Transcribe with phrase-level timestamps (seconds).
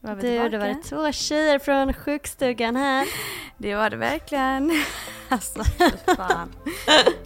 [0.00, 0.66] Var vi Du, det tillbaka?
[0.74, 3.06] var två tjejer från sjukstugan här.
[3.58, 4.82] Det var det verkligen.
[5.28, 5.64] Alltså
[6.16, 6.52] fan.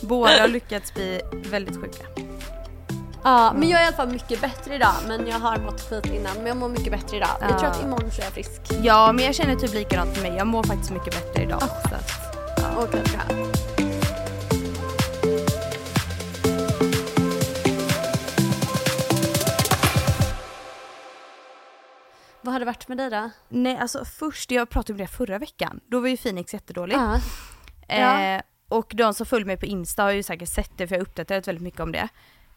[0.00, 2.04] Båda har lyckats bli väldigt sjuka.
[3.24, 4.92] Ja, men jag är i alla fall mycket bättre idag.
[5.08, 6.36] Men jag har mått skit innan.
[6.36, 7.28] Men jag mår mycket bättre idag.
[7.40, 8.60] Jag tror att imorgon så är jag frisk.
[8.82, 10.38] Ja men jag känner typ likadant med mig.
[10.38, 11.60] Jag mår faktiskt mycket bättre idag.
[11.62, 12.36] Så att,
[12.78, 13.36] Okej, bra.
[22.44, 23.30] Vad har det varit med dig då?
[23.48, 25.80] nej alltså först, jag pratade om det förra veckan.
[25.86, 26.96] Då var ju Phoenix jättedålig.
[26.96, 28.20] Ja.
[28.20, 31.00] Eh, och de som följer mig på Insta har ju säkert sett det för jag
[31.00, 32.08] har uppdaterat väldigt mycket om det.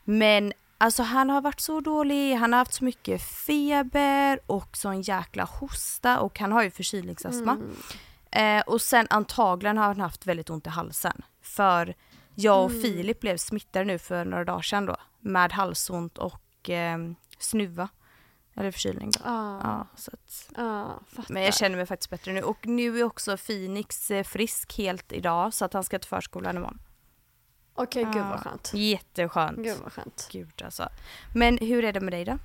[0.03, 5.01] Men alltså han har varit så dålig, han har haft så mycket feber och sån
[5.01, 7.57] jäkla hosta och han har ju förkylningsastma.
[8.31, 11.21] Eh, och sen antagligen har han haft väldigt ont i halsen.
[11.41, 11.95] För
[12.35, 16.97] jag och Filip blev smittade nu för några dagar sedan då med halsont och eh,
[17.39, 17.89] snuva.
[18.57, 19.19] Eller förkylning då.
[19.25, 19.59] Ja.
[19.63, 20.49] Ja, så att,
[21.07, 21.33] fattar.
[21.33, 22.41] men jag känner mig faktiskt bättre nu.
[22.41, 26.57] Och nu är också Phoenix eh, frisk helt idag så att han ska till förskolan
[26.57, 26.79] imorgon.
[27.75, 28.71] Okej, gud vad skönt.
[28.73, 29.57] Jätteskönt.
[29.57, 30.27] Gud vad skönt.
[30.31, 30.89] Gud alltså.
[31.33, 32.31] Men hur är det med dig då?
[32.31, 32.37] Eh,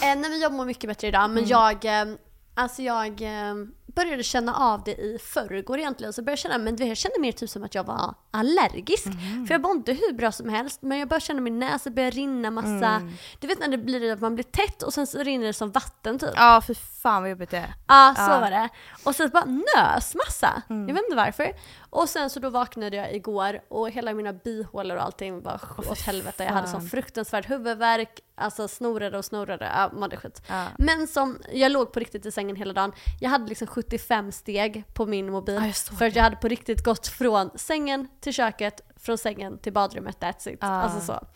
[0.00, 2.14] nej men jag mår mycket bättre idag men jag, eh,
[2.54, 3.54] alltså jag eh,
[3.96, 6.12] började känna av det i förrgår egentligen.
[6.12, 9.04] Så jag började känna, men jag kände mer typ som att jag var allergisk.
[9.46, 12.50] För jag mådde hur bra som helst men jag började känna min näsa börjar rinna
[12.50, 13.02] massa.
[13.40, 15.70] Du vet när det blir att man blir tätt och sen så rinner det som
[15.70, 16.30] vatten typ.
[16.36, 17.74] Ja för fan vad jobbigt det är.
[17.88, 18.40] Ja, så Ja.
[18.40, 18.68] var det.
[19.04, 20.62] Och sen bara nös massa.
[20.68, 21.52] Jag vet inte varför.
[21.90, 26.00] Och sen så då vaknade jag igår och hela mina bihålor och allting var åt
[26.00, 26.44] helvete.
[26.44, 30.42] Jag hade sån fruktansvärd huvudvärk, alltså snorade och snorade, ja, mådde skit.
[30.48, 30.66] Ja.
[30.78, 32.92] Men som, jag låg på riktigt i sängen hela dagen.
[33.20, 35.54] Jag hade liksom 75 steg på min mobil.
[35.54, 39.72] Ja, för att jag hade på riktigt gått från sängen till köket, från sängen till
[39.72, 40.58] badrummet, that's it.
[40.62, 41.26] Alltså så.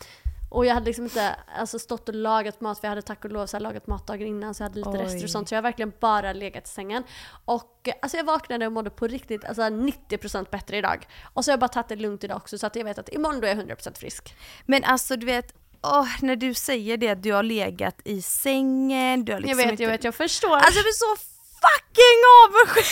[0.51, 3.31] Och jag hade liksom inte alltså, stått och lagat mat, för jag hade tack och
[3.31, 4.99] lov så här, lagat mat dagen innan så jag hade lite Oj.
[4.99, 5.49] rester och sånt.
[5.49, 7.03] Så jag har verkligen bara legat i sängen.
[7.45, 11.07] Och alltså jag vaknade och mådde på riktigt alltså 90% bättre idag.
[11.35, 13.09] Och så har jag bara tagit det lugnt idag också så att jag vet att
[13.09, 14.37] imorgon då är jag 100% frisk.
[14.67, 19.33] Men alltså du vet, åh, när du säger det du har legat i sängen, du
[19.33, 19.83] har liksom jag vet, inte...
[19.83, 20.57] jag vet, jag förstår.
[20.57, 21.17] Alltså jag blir så
[21.61, 22.87] fucking avundsjuk!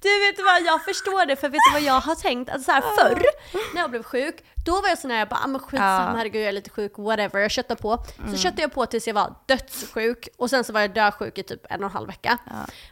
[0.00, 2.50] Du vet vad, jag förstår det för vet du vad jag har tänkt?
[2.50, 3.22] Alltså så här, förr
[3.74, 6.16] när jag blev sjuk, då var jag sån här, jag bara, ah, men skitsamma Ja.
[6.16, 7.40] herregud jag är lite sjuk, whatever.
[7.40, 8.04] Jag köttade på.
[8.30, 11.42] Så köttade jag på tills jag var dödssjuk och sen så var jag dödsjuk i
[11.42, 12.38] typ en och en halv vecka.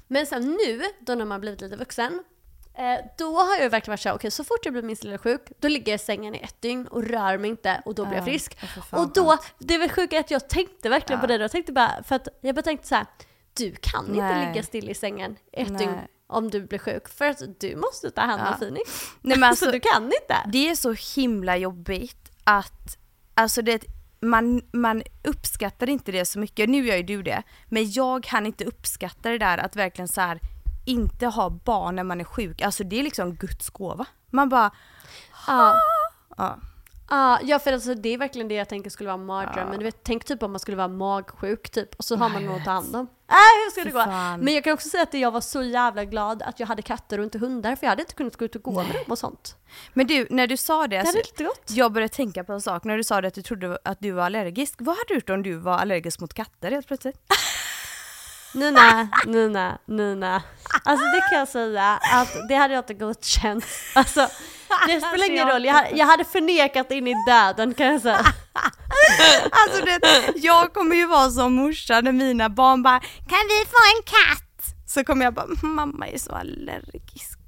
[0.06, 2.24] Men sen nu, då när man blivit lite vuxen,
[3.18, 5.68] då har jag verkligen varit såhär, okej så fort jag blir minst lilla sjuk, då
[5.68, 8.24] ligger jag i sängen i ett dygn och rör mig inte och då blir jag
[8.24, 8.58] frisk.
[8.92, 11.44] Ja, och då, det var sjuka att jag tänkte verkligen på det då.
[11.44, 13.06] Jag tänkte bara, för att jag bara tänkte så här,
[13.56, 14.48] du kan inte Nej.
[14.48, 15.78] ligga still i sängen i ett Nej.
[15.78, 17.08] dygn om du blir sjuk.
[17.08, 18.56] För att du måste ta hand om Ja.
[18.58, 18.90] Phoenix.
[19.20, 20.36] Nej, men alltså, så du kan inte.
[20.52, 22.98] Det är så himla jobbigt att,
[23.34, 23.84] alltså det,
[24.20, 26.68] man, man uppskattar inte det så mycket.
[26.68, 30.20] Nu gör ju du det, men jag kan inte uppskatta det där att verkligen så
[30.20, 30.40] här
[30.86, 32.62] inte ha barn när man är sjuk.
[32.62, 34.06] Alltså det är liksom Guds gåva.
[34.30, 34.70] Man bara,
[35.46, 35.74] Ja.
[36.36, 36.58] ja.
[37.10, 39.68] Ja, ja för alltså, det är verkligen det jag tänker skulle vara en mardröm.
[39.68, 42.44] Men du vet, tänk typ om man skulle vara magsjuk typ och så har man
[42.44, 43.06] någon att ta hand om.
[43.28, 43.98] Äh, hur ska det gå?
[44.04, 44.40] fan.
[44.40, 47.18] Men jag kan också säga att jag var så jävla glad att jag hade katter
[47.18, 49.18] och inte hundar för jag hade inte kunnat gå ut och gå med dem och
[49.18, 49.56] sånt.
[49.92, 51.70] Men du, när du sa det, Det alltså, hade inte gått.
[51.70, 52.84] jag började tänka på en sak.
[52.84, 54.74] När du sa det att du trodde att du var allergisk.
[54.78, 57.18] Vad hade du gjort om du var allergisk mot katter helt plötsligt?
[58.56, 60.42] Nina, Nina, Nina.
[60.84, 63.64] Alltså det kan jag säga att det hade jag inte godkänt.
[63.94, 64.28] Alltså
[64.86, 68.26] det spelar ingen roll, jag hade, förnekat in i döden kan jag säga.
[69.50, 73.76] Alltså det, jag kommer ju vara som morsa när mina barn bara Kan vi få
[73.96, 74.76] en katt?
[74.86, 77.38] Så kommer jag bara mamma är så allergisk.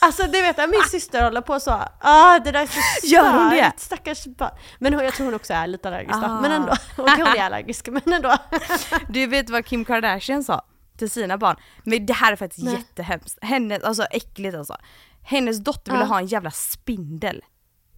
[0.00, 1.70] Alltså det vet jag, min syster håller på så.
[2.00, 3.56] Ah, det där är så Gör hon det?
[3.56, 4.50] starkt, Stackars barn.
[4.78, 6.26] Men hon, jag tror hon också är lite allergisk då.
[6.26, 6.40] Ah.
[6.40, 6.74] Men ändå.
[6.96, 8.36] Hon är allergisk men ändå.
[9.08, 10.62] Du vet vad Kim Kardashian sa
[10.98, 11.56] till sina barn?
[11.84, 12.74] Men det här är faktiskt Nej.
[12.74, 13.38] jättehemskt.
[13.42, 14.76] Hennes, alltså äckligt alltså.
[15.22, 16.08] Hennes dotter ville Ja.
[16.08, 17.42] ha en jävla spindel.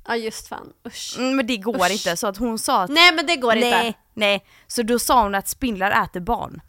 [0.07, 1.15] Ja just fan, usch.
[1.19, 1.91] Mm, men det går Usch.
[1.93, 3.99] inte så att hon sa att Nej men det går nej, inte.
[4.15, 4.47] nej.
[4.67, 6.61] Så då sa hon att spindlar äter barn.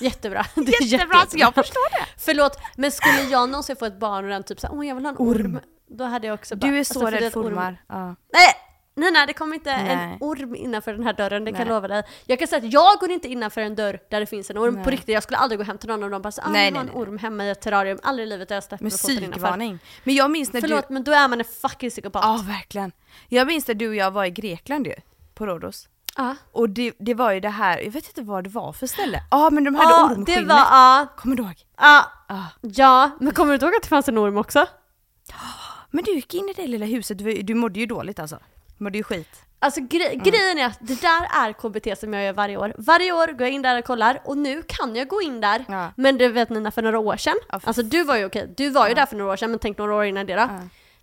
[0.00, 0.46] Jättebra.
[0.54, 2.06] Det är Jättebra, så jag förstår det.
[2.16, 5.04] Förlåt, men skulle jag någonsin få ett barn och den typ såhär, åh jag vill
[5.04, 5.60] ha en orm.
[5.88, 7.82] Då hade jag också bara, Du är alltså, så är rädd för orm- ormar.
[7.88, 8.06] Ja.
[8.32, 8.54] Nej!
[8.94, 10.18] Nej nej, det kommer inte en Nej.
[10.20, 12.02] orm innanför den här dörren, det kan jag lova dig.
[12.26, 14.74] Jag kan säga att jag går inte innanför en dörr där det finns en orm,
[14.74, 14.84] Nej.
[14.84, 15.08] på riktigt.
[15.14, 16.80] Jag skulle aldrig gå hem till någon av dem och bara så, ah, Nej, nej,
[16.80, 17.98] en orm hemma i ett terrarium.
[18.02, 19.56] Aldrig i livet har jag släppt Med foten innanför.
[20.04, 20.94] Men jag minns när Förlåt du...
[20.94, 22.22] men då är man en fucking psykopat.
[22.24, 22.92] Ja verkligen.
[23.28, 24.94] Jag minns när du och jag var i Grekland ju.
[25.34, 25.88] På Rhodos.
[26.16, 26.36] Ja.
[26.52, 29.20] Och det, det var ju det här, jag vet inte vad det var för ställe.
[29.30, 30.26] Ja men de hade Ja, ormskinnet.
[30.48, 31.06] det var, ja.
[31.16, 31.54] Kommer du ihåg?
[31.76, 32.04] Ja.
[32.28, 32.42] Ah.
[32.60, 34.66] Ja, men kommer du inte ihåg att det fanns en orm också?
[35.90, 38.38] Men du gick in i det lilla huset, du, du mådde ju dåligt alltså.
[38.78, 39.42] Du mådde ju skit.
[39.58, 40.22] Alltså gre- Mm.
[40.22, 42.74] grejen är att det där är KBT som jag gör varje år.
[42.78, 45.64] Varje år går jag in där och kollar och nu kan jag gå in där.
[45.68, 45.92] Ja.
[45.96, 47.34] Men det vet Nina för några år sedan.
[47.48, 48.94] Ja, för alltså du var ju okej, du var ju Ja.
[48.94, 50.40] där för några år sedan men tänk några år innan det då.
[50.40, 50.48] Ja.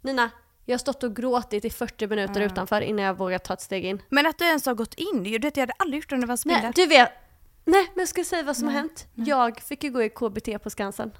[0.01, 0.30] Nina,
[0.68, 3.86] jag har stått och gråtit i 40 minuter utanför innan jag vågat ta ett steg
[3.86, 4.02] in.
[4.10, 6.22] Men att du ens har gått in, du vet jag hade aldrig gjort det om
[6.22, 6.62] det var spindlar.
[6.62, 7.10] Nej, du vet.
[7.66, 9.08] Nej men jag ska säga vad som har hänt.
[9.16, 11.12] Jag fick ju gå i KBT på Skansen.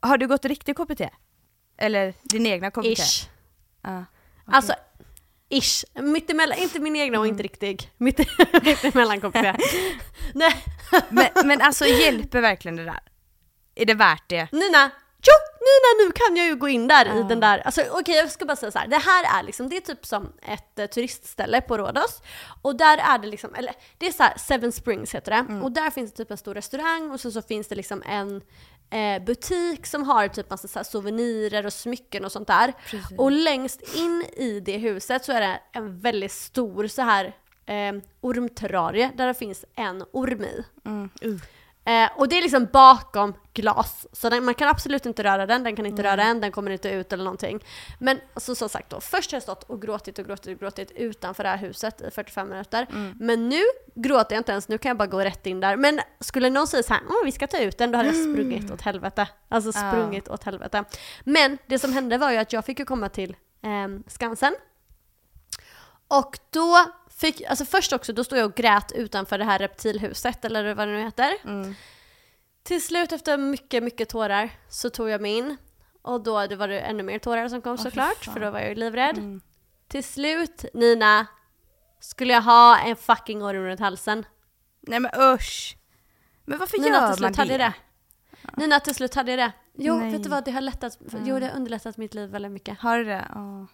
[0.00, 1.00] Har du gått riktig KBT?
[1.78, 2.86] Eller din egna KBT?
[2.86, 3.28] Ish.
[3.82, 4.04] Ja.
[4.46, 4.74] Alltså,
[5.48, 5.84] ish.
[5.94, 7.34] Mittemellan, inte min egna och Mm.
[7.34, 7.90] inte riktig.
[7.96, 8.18] Mitt,
[8.62, 9.42] mittemellan KBT.
[10.34, 10.64] Nej.
[11.08, 13.00] Men, men alltså hjälper verkligen det där?
[13.74, 14.52] Är det värt det?
[14.52, 14.90] Nina,
[15.22, 18.30] jo, Nina nu kan jag ju gå in där i den där, alltså okej jag
[18.30, 18.88] ska bara säga så här.
[18.88, 22.22] det här är liksom, det är typ som ett eh, turistställe på Rhodos.
[22.62, 25.62] Och där är det liksom, eller det är så här, Seven Springs heter det.
[25.62, 28.42] Och där finns det typ en stor restaurang och så, så finns det liksom en
[28.90, 32.72] eh, butik som har typ massa så souvenirer och smycken och sånt där.
[32.90, 33.18] Precis.
[33.18, 37.24] Och längst in i det huset så är det en väldigt stor så här
[37.66, 40.64] eh, ormterrarie där det finns en orm i.
[40.84, 41.10] Mm.
[41.24, 41.40] Uh.
[41.84, 45.64] Eh, och det är liksom bakom glas, så den, man kan absolut inte röra den,
[45.64, 47.64] den kan inte röra en, den kommer inte ut eller någonting.
[47.98, 50.90] Men alltså, som sagt då, först har jag stått och gråtit och gråtit och gråtit
[50.90, 52.86] utanför det här huset i 45 minuter.
[53.18, 53.62] Men nu
[53.94, 55.76] gråter jag inte ens, nu kan jag bara gå rätt in där.
[55.76, 58.16] Men skulle någon säga så här, "Åh, vi ska ta ut den, då hade jag
[58.32, 59.28] sprungit åt helvete.
[59.48, 59.90] Alltså Ja.
[59.92, 60.84] sprungit åt helvete.
[61.24, 64.54] Men det som hände var ju att jag fick ju komma till ehm, Skansen.
[66.08, 66.78] Och då
[67.20, 70.88] fick, alltså först också, då stod jag och grät utanför det här reptilhuset, eller vad
[70.88, 71.36] det nu heter.
[71.44, 71.74] Mm.
[72.62, 75.56] Till slut efter mycket, mycket tårar så tog jag mig in.
[76.02, 78.60] Och då det var det ännu mer tårar som kom fy såklart, för då var
[78.60, 79.18] jag ju livrädd.
[79.18, 79.40] Mm.
[79.88, 81.26] Till slut, Nina,
[82.00, 84.26] skulle jag ha en fucking orm runt halsen.
[84.80, 85.76] Nej men usch.
[86.44, 87.72] Men varför Nina gör till man slut hade jag det.
[88.56, 89.52] Nina till slut hade jag det.
[89.74, 90.12] Jo, Nej.
[90.12, 92.78] vet du vad, det har lättat, jo det har underlättat mitt liv väldigt mycket.
[92.78, 93.28] Har du det?
[93.36, 93.64] Åh.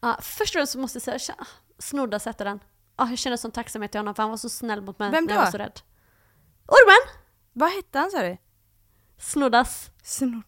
[0.00, 1.46] Ja, först och främst så måste jag säga, tja,
[1.78, 2.60] Snoddas hette den.
[2.98, 5.24] Ja, jag känner sån tacksamhet till honom för han var så snäll mot mig Vem
[5.24, 5.80] när jag var så rädd.
[6.66, 7.14] Ormen!
[7.52, 8.36] Vad hette han sa du?
[9.18, 9.90] Snoddas.
[10.02, 10.42] Snod...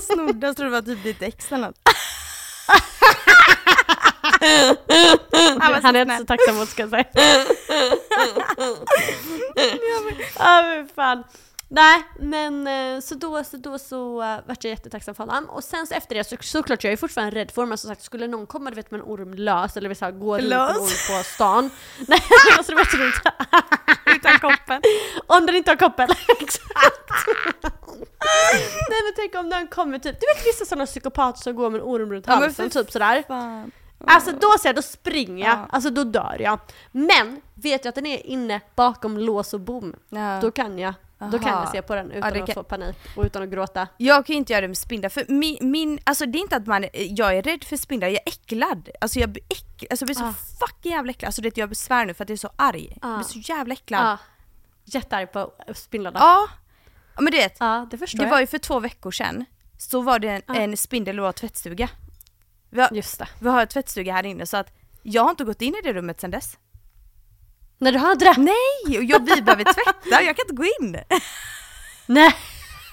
[0.00, 1.78] Snoddas tror det var typ ditt ex eller något.
[5.82, 7.04] så Han är inte så tacksam mot ska jag säga.
[10.38, 11.24] Ja men fan.
[11.74, 15.44] Nej men eh, så då så, då så uh, vart jag jättetacksam för honom.
[15.50, 18.02] Och sen så efter det så såklart jag är fortfarande rädd för ormar som sagt.
[18.02, 20.60] Skulle någon komma du vet med en orm lös eller så här, gå runt en
[20.60, 21.70] orm på stan.
[22.08, 22.20] Nej
[22.58, 23.32] alltså du vet inte.
[24.16, 24.82] Utan koppen.
[25.26, 26.08] Om den inte har koppel.
[26.40, 27.10] Exakt.
[28.90, 31.80] Nej men tänk om någon kommer typ, du vet vissa sådana psykopater som går med
[31.80, 33.24] en orm runt Ja, halsen för typ sådär.
[33.28, 33.70] Fan.
[34.06, 35.66] Alltså då säger jag, då springer jag, Ja.
[35.70, 36.58] alltså då dör jag.
[36.92, 40.38] Men vet jag att den är inne bakom lås och bom, Ja.
[40.42, 40.94] då kan jag.
[41.30, 43.88] Då kan jag se på den utan att kan- få panik och utan att gråta.
[43.96, 46.56] Jag kan ju inte göra det med spindlar för min, min, alltså det är inte
[46.56, 48.88] att man, jag är rädd för spindlar, jag är äcklad.
[49.00, 50.34] Alltså jag blir äcklad, alltså jag blir så Ah.
[50.66, 51.26] fucking jävla äcklad.
[51.28, 52.98] Alltså det jag besvär nu för att jag är så arg.
[53.02, 53.16] Jag Ah.
[53.16, 54.04] blir så jävla äcklad.
[54.04, 54.18] Ja.
[54.84, 56.18] Jättearg på spindlarna.
[56.18, 56.46] Ja.
[57.14, 58.30] Ja, men du vet, Ja, det förstår det jag.
[58.30, 59.44] var ju för två veckor sedan,
[59.78, 60.54] så var det en, Ja.
[60.54, 61.88] en spindel i vår tvättstuga.
[62.70, 63.28] Vi har, Just det.
[63.40, 65.92] vi har en tvättstuga här inne så att jag har inte gått in i det
[65.92, 66.58] rummet sedan dess.
[67.82, 68.34] När du hade det?
[68.38, 70.92] Nej, och jag, vi behöver tvätta, jag kan inte gå in.
[72.06, 72.34] Nej.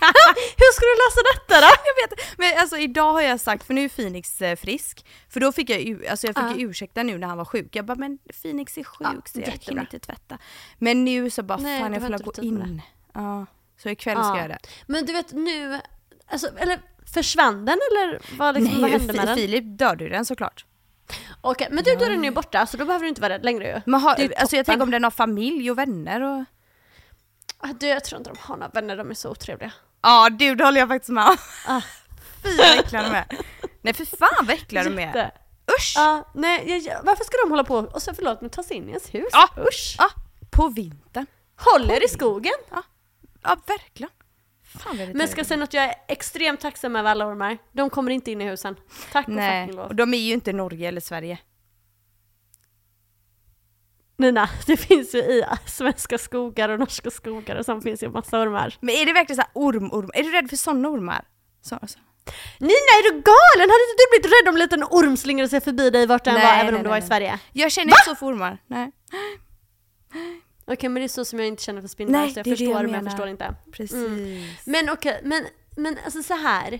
[0.57, 1.67] Hur ska du lösa detta då?
[1.85, 5.39] Jag vet Men alltså idag har jag sagt, för nu är Phoenix eh, frisk, för
[5.39, 6.55] då fick jag alltså jag fick Ja.
[6.57, 7.75] ju ursäkta nu när han var sjuk.
[7.75, 9.81] Jag bara men Phoenix är sjuk Ja, så jag kan jättebra.
[9.81, 10.37] inte tvätta.
[10.77, 12.09] Men nu så bara Nej, fan jag får
[12.41, 12.81] gå in.
[13.13, 13.45] Ja,
[13.83, 14.59] så ikväll ska jag göra det.
[14.87, 15.79] Men du vet nu,
[16.27, 16.79] alltså, eller
[17.13, 19.35] försvann den eller vad, liksom, vad hände med den?
[19.35, 20.65] Filip dödade ju den såklart.
[21.41, 23.45] Okej, men du, då är den ju borta så då behöver du inte vara rädd
[23.45, 23.81] längre ju.
[23.85, 24.73] Men har, Det är alltså jag toppen.
[24.73, 26.43] tänker om den har familj och vänner och...
[27.57, 29.71] Ah, Du, jag tror inte de har några vänner, de är så otrevliga.
[30.01, 31.37] Ja du, det håller jag faktiskt med om.
[31.67, 31.81] Ah.
[32.43, 33.25] Fy vad äckliga de är.
[33.81, 35.01] Nej för fan vad äckliga de är.
[35.01, 35.31] Jätte.
[35.79, 35.93] Usch!
[35.95, 38.77] Ja, nej, jag, jag, varför ska de hålla på och så förlåt men ta sig
[38.77, 39.29] in i ens hus?
[39.31, 39.49] Ja.
[39.57, 39.95] Usch!
[39.97, 40.09] Ja,
[40.51, 41.25] på vintern.
[41.57, 42.53] Håll er i skogen!
[43.43, 44.09] Ja verkligen.
[45.13, 47.57] Men ska jag säga något, jag är extremt tacksam över alla ormar.
[47.71, 48.75] De kommer inte in i husen.
[49.11, 49.87] Tack och Nej, fucking lov.
[49.87, 51.39] och de är ju inte Norge eller Sverige.
[54.17, 58.41] Nina, det finns ju i svenska skogar och norska skogar och sen finns ju massa
[58.41, 58.77] ormar.
[58.79, 60.11] Men är det verkligen så här orm, orm?
[60.13, 61.25] Är du rädd för sådana ormar?
[61.61, 61.99] Så, så.
[62.59, 63.69] Nina är du galen?
[63.69, 66.33] Hade inte du blivit rädd om en liten orm slingrade sig förbi dig vart den
[66.33, 67.01] Nej, var även nej, om du var i.
[67.01, 67.39] Sverige?
[67.53, 68.57] Jag känner inte så för ormar.
[68.67, 68.91] Nej.
[70.73, 72.49] Okej men det är så som jag inte känner för spindlar Nej, så jag det
[72.49, 73.55] förstår jag men jag förstår inte.
[73.71, 73.93] Precis.
[73.93, 74.49] Mm.
[74.65, 75.45] Men okej, men,
[75.77, 76.79] men alltså så här.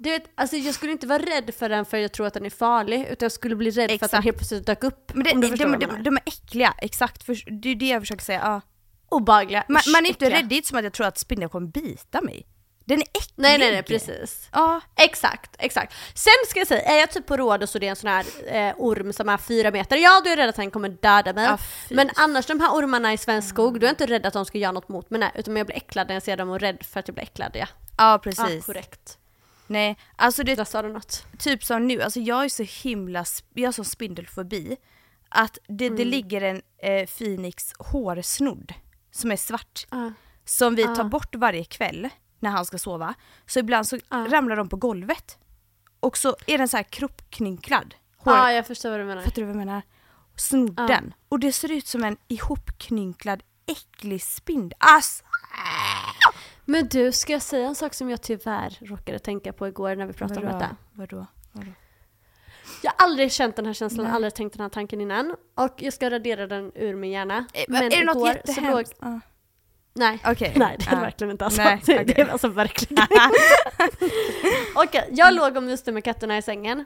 [0.00, 2.46] Du vet, alltså jag skulle inte vara rädd för den för jag tror att den
[2.46, 4.24] är farlig, utan jag skulle bli rädd för att den Exakt.
[4.24, 5.10] helt plötsligt dök upp.
[5.14, 7.22] Men det, om du de, de, de, de är äckliga, exakt.
[7.24, 8.40] För, det är det jag försöker säga.
[8.42, 8.60] Ja.
[9.08, 9.64] Obehagliga.
[9.68, 11.66] Man, man är inte rädd, det är inte som att jag tror att spindeln kommer
[11.66, 12.46] bita mig.
[12.84, 13.32] Den är äcklig.
[13.36, 14.48] Nej nej nej precis.
[14.52, 14.80] Ja.
[14.96, 15.94] Exakt, exakt.
[16.14, 18.24] Sen ska jag säga, är jag typ på Rhodos och det är en sån här
[18.46, 21.32] eh, orm som är fyra meter, ja då är jag rädd att den kommer döda
[21.32, 21.44] mig.
[21.44, 21.58] Ja.
[21.90, 24.44] Men annars de här ormarna i svensk skog, då är jag inte rädd att de
[24.44, 26.60] ska göra något mot mig, nej, utan jag blir äcklad när jag ser dem och
[26.60, 27.50] rädd för att jag blir äcklad.
[27.54, 27.66] Ja,
[27.98, 28.66] Ja ja precis.
[28.66, 29.18] korrekt.
[29.66, 31.24] nej, alltså det Där sa du något.
[31.38, 33.24] typ som nu, alltså jag är så himla,
[33.54, 34.76] jag har sån spindelfobi.
[35.28, 35.96] Att det, Mm.
[35.96, 38.72] det ligger en eh, Phoenix hårsnodd
[39.12, 39.86] som är svart.
[39.90, 40.12] Ja.
[40.44, 40.94] Som vi Ah.
[40.94, 42.08] tar bort varje kväll
[42.44, 43.14] när han ska sova.
[43.46, 44.24] Så ibland så Ah.
[44.26, 45.38] ramlar de på golvet.
[46.00, 47.94] Och så är den så här kroppknynklad.
[48.16, 49.22] Hår, Ja, jag förstår vad du menar.
[49.22, 49.82] Fattar du vad jag menar?
[50.36, 51.14] Snodden.
[51.28, 54.76] Och det ser ut som en ihopknynklad äcklig spindel.
[54.80, 55.24] Alltså,
[56.64, 60.06] Men du, ska jag säga en sak som jag tyvärr råkade tänka på igår när
[60.06, 60.76] vi pratade om detta?
[60.92, 61.26] Vadå?
[61.52, 61.70] Vadå?
[62.82, 64.14] Jag har aldrig känt den här känslan, Nej.
[64.14, 65.36] aldrig tänkt den här tanken innan.
[65.54, 67.46] Och jag ska radera den ur min hjärna.
[67.52, 68.94] Eh, Men är det något igår så jättehemskt?
[69.00, 69.20] Ja.
[69.94, 70.18] Nej.
[70.26, 70.52] Okej.
[70.56, 71.00] Nej, det är Ja.
[71.00, 71.62] verkligen inte alltså.
[71.62, 73.14] Nej, det, det är alltså verkligen inte.
[74.74, 76.84] Okej, jag låg och myste med katterna i sängen.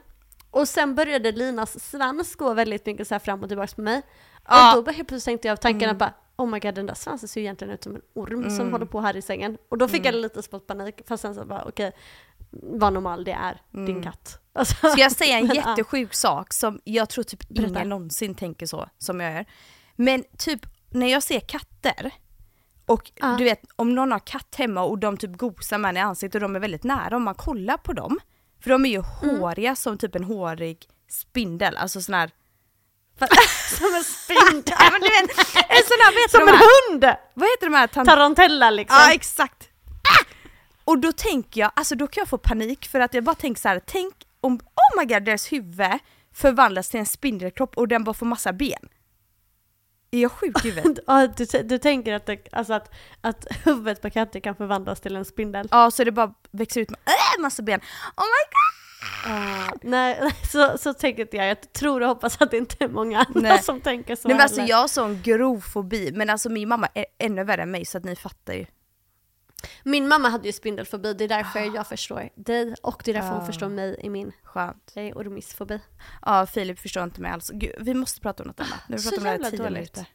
[0.51, 4.01] Och sen började Linas svans gå väldigt mycket så här fram och tillbaka på mig.
[4.47, 4.69] Ja.
[4.71, 5.91] Och då bara helt plötsligt tänkte jag av tanken Mm.
[5.91, 6.13] att bara
[6.45, 8.85] Oh my god den där svansen ser ju egentligen ut som en orm som håller
[8.85, 9.57] på här i sängen.
[9.69, 10.13] Och då fick Mm.
[10.15, 11.91] jag lite smått panik fast sen så bara okej,
[12.51, 14.03] vad normal det är, din Mm.
[14.03, 14.39] katt.
[14.53, 15.69] Alltså, Ska jag säga en men, ja.
[15.77, 17.69] jättesjuk sak som jag tror typ Berätta.
[17.69, 19.45] ingen någonsin tänker så som jag gör.
[19.95, 22.11] Men typ när jag ser katter
[22.89, 23.35] och Ja.
[23.37, 26.35] du vet om någon har katt hemma och de typ gosar med en i ansiktet
[26.35, 28.19] och de är väldigt nära om man kollar på dem.
[28.63, 29.39] För de är ju Mm.
[29.39, 30.77] håriga som typ en hårig
[31.11, 32.31] spindel, alltså sån här
[33.77, 34.63] Som en spindel.
[34.79, 37.15] Ja, men du vet, en sån här, heter Som en hund!
[37.33, 38.97] Vad heter de här tant- Tarantella liksom.
[39.07, 39.69] Ja exakt.
[39.89, 40.25] Ah!
[40.83, 43.61] Och då tänker jag, alltså då kan jag få panik för att jag bara tänker
[43.61, 45.99] så här, tänk om, oh my god deras huvud
[46.33, 48.89] förvandlas till en spindelkropp och den bara får massa ben.
[50.11, 51.03] Är jag sjuk i huvudet?
[51.07, 55.15] Ja, du, du tänker att, det, alltså att, att huvudet på katter kan förvandlas till
[55.15, 55.67] en spindel?
[55.71, 57.79] Ja så det bara växer ut med äh, massa ben.
[58.17, 58.79] Oh my god!
[59.25, 61.47] Ah, nej, så, så tänker inte jag.
[61.47, 63.63] Jag tror och hoppas att det inte är många andra Nej.
[63.63, 66.87] som tänker så Nej men alltså jag har sån grov fobi, men alltså min mamma
[66.93, 68.65] är ännu värre än mig så att ni fattar ju.
[69.83, 73.29] Min mamma hade ju spindelfobi, det är därför jag förstår dig och det är därför
[73.29, 74.93] hon förstår mig i min Skönt.
[74.95, 75.79] eh, ormissfobi.
[76.25, 77.49] Ja Filip förstår inte mig alls.
[77.53, 78.79] Gud, vi måste prata om något annat.
[78.89, 79.73] Nu vi Så pratat om det här jävla tio dåligt.
[79.73, 80.05] minuter.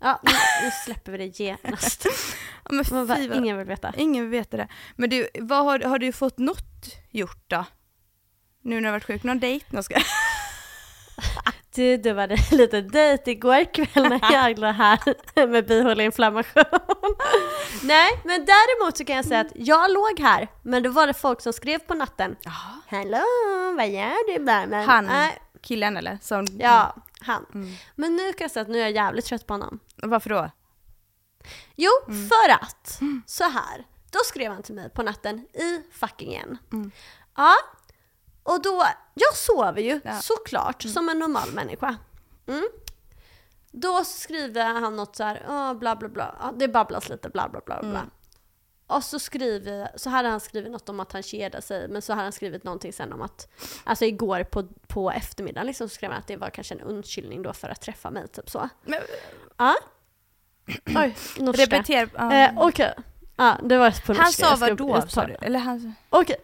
[0.00, 0.30] Ja, nu,
[0.64, 2.06] nu släpper vi det genast.
[2.64, 3.94] Ja, men Man bara, fy vad- ingen vill veta.
[3.96, 4.68] Ingen vill veta det.
[4.96, 7.64] Men du, vad har, har du fått något gjort då?
[8.62, 9.66] Nu när du har varit sjuk, någon dejt?
[9.70, 9.94] Någon ska...
[11.76, 16.64] Du, du hade lite dejt igår kväll när jag låg här med bihåleinflammation.
[17.82, 21.14] Nej, men däremot så kan jag säga att jag låg här, men då var det
[21.14, 22.36] folk som skrev på natten.
[22.88, 23.22] Hallå,
[23.76, 24.66] vad gör du där?
[24.66, 26.18] Men, Han, nej, killen eller?
[26.22, 27.46] Som, ja, han.
[27.54, 27.74] Mm.
[27.94, 29.78] Men nu kan jag säga att nu är jag jävligt trött på honom.
[29.96, 30.50] Varför då?
[31.74, 32.28] Jo, Mm.
[32.28, 33.84] för att, så här.
[34.10, 36.58] Då skrev han till mig på natten i fuckingen.
[36.72, 36.90] Mm.
[37.36, 37.54] Ja,
[38.46, 38.82] och då,
[39.14, 40.18] jag sover ju Ja.
[40.20, 41.96] såklart som en normal människa.
[42.46, 42.68] Mm.
[43.70, 47.48] Då skriver han något så här, "Ja, bla bla bla, ja, det babblas lite bla
[47.48, 47.88] bla bla bla.
[47.98, 48.10] Mm.
[48.88, 52.12] Och så skriver, så hade han skrivit något om att han kedar sig, men så
[52.12, 53.48] hade han skrivit någonting sen om att,
[53.84, 57.42] alltså igår på, på eftermiddagen liksom så skrev han att det var kanske en undskyldning
[57.42, 58.68] då för att träffa mig, typ så.
[58.84, 59.00] Men,
[59.56, 59.74] Ja.
[60.96, 61.62] Oj, norska.
[61.62, 62.08] repetera.
[62.14, 62.32] ja.
[62.34, 62.94] Eh, Okej.
[63.36, 64.22] Ja, det var på norska.
[64.22, 64.84] han sa Jag ska vad då?
[64.96, 65.08] uttala.
[65.08, 65.34] sa du?
[65.34, 65.94] Eller han...
[66.10, 66.36] Okej.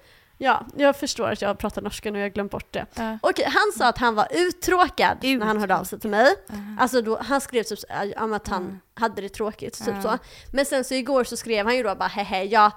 [0.43, 2.87] Ja, jag förstår att jag pratar norska nu, jag har glömt bort det.
[2.95, 3.19] Ja.
[3.23, 6.35] Okej, han sa att han var uttråkad när han hörde av sig till mig.
[6.47, 6.77] Uh-huh.
[6.81, 10.19] Alltså då, han skrev typ äh, om att han hade det tråkigt, typ så.
[10.53, 12.71] Men sen så igår så skrev han ju då bara hehe, ja,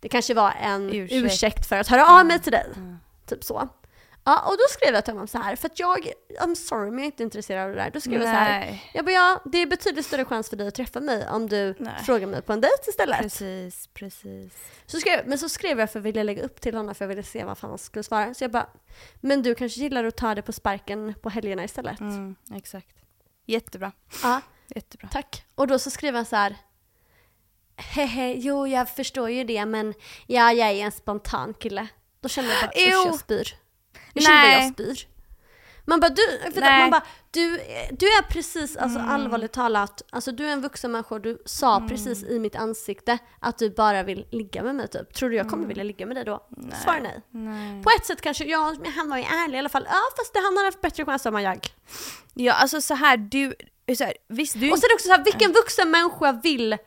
[0.00, 1.66] det kanske var en ursäkt, Ursäkt.
[1.68, 2.66] för att höra av mig till dig.
[3.26, 3.68] Typ så.
[4.26, 6.98] Ja, och då skrev jag till honom så här, för att jag, I'm sorry men
[6.98, 7.90] jag är inte intresserad av det där.
[7.90, 8.90] Då skrev jag så här, Nej.
[8.94, 11.74] jag bara ja, det är betydligt större chans för dig att träffa mig om du
[11.78, 11.92] Nej.
[12.04, 13.20] frågar mig på en dejt istället.
[13.20, 14.52] Precis, precis.
[14.86, 17.08] Så skrev, men så skrev jag för att vilja lägga upp till honom för jag
[17.08, 18.34] ville se vad fan han skulle svara.
[18.34, 18.66] Så jag bara,
[19.20, 22.00] men du kanske gillar att ta det på sparken på helgerna istället?
[22.00, 22.96] Mm, exakt.
[23.44, 23.92] Jättebra.
[24.22, 25.08] Ja, Jättebra.
[25.12, 25.44] tack.
[25.54, 26.56] Och då så skrev han så här,
[27.76, 29.94] hehe, jo jag förstår ju det men
[30.26, 31.88] ja, jag är en spontan kille.
[32.20, 33.65] Då kände jag bara, usch jag spyr.
[34.16, 34.72] Jag kände bara, jag Nej.
[34.72, 35.08] spyr.
[35.88, 36.80] Man bara, du, för Nej.
[36.80, 37.50] man bara, du,
[37.98, 39.10] du är precis, alltså Mm.
[39.10, 43.18] allvarligt talat, alltså du är en vuxen människa och du sa precis i mitt ansikte
[43.40, 45.14] att du bara vill ligga med mig typ.
[45.14, 46.46] Tror du jag kommer vilja ligga med dig då?
[46.84, 47.20] Svar nej.
[47.34, 47.72] Mm.
[47.74, 47.82] Nej.
[47.82, 49.86] På ett sätt kanske, ja han var ju ärlig i alla fall.
[49.90, 51.66] Ja fast det, han har haft bättre chans än jag.
[52.34, 53.54] Ja, alltså så här, du...
[53.96, 54.70] Så här, visst, du...
[54.72, 56.78] Och det också så här, vilken vuxen människa vill "Eh,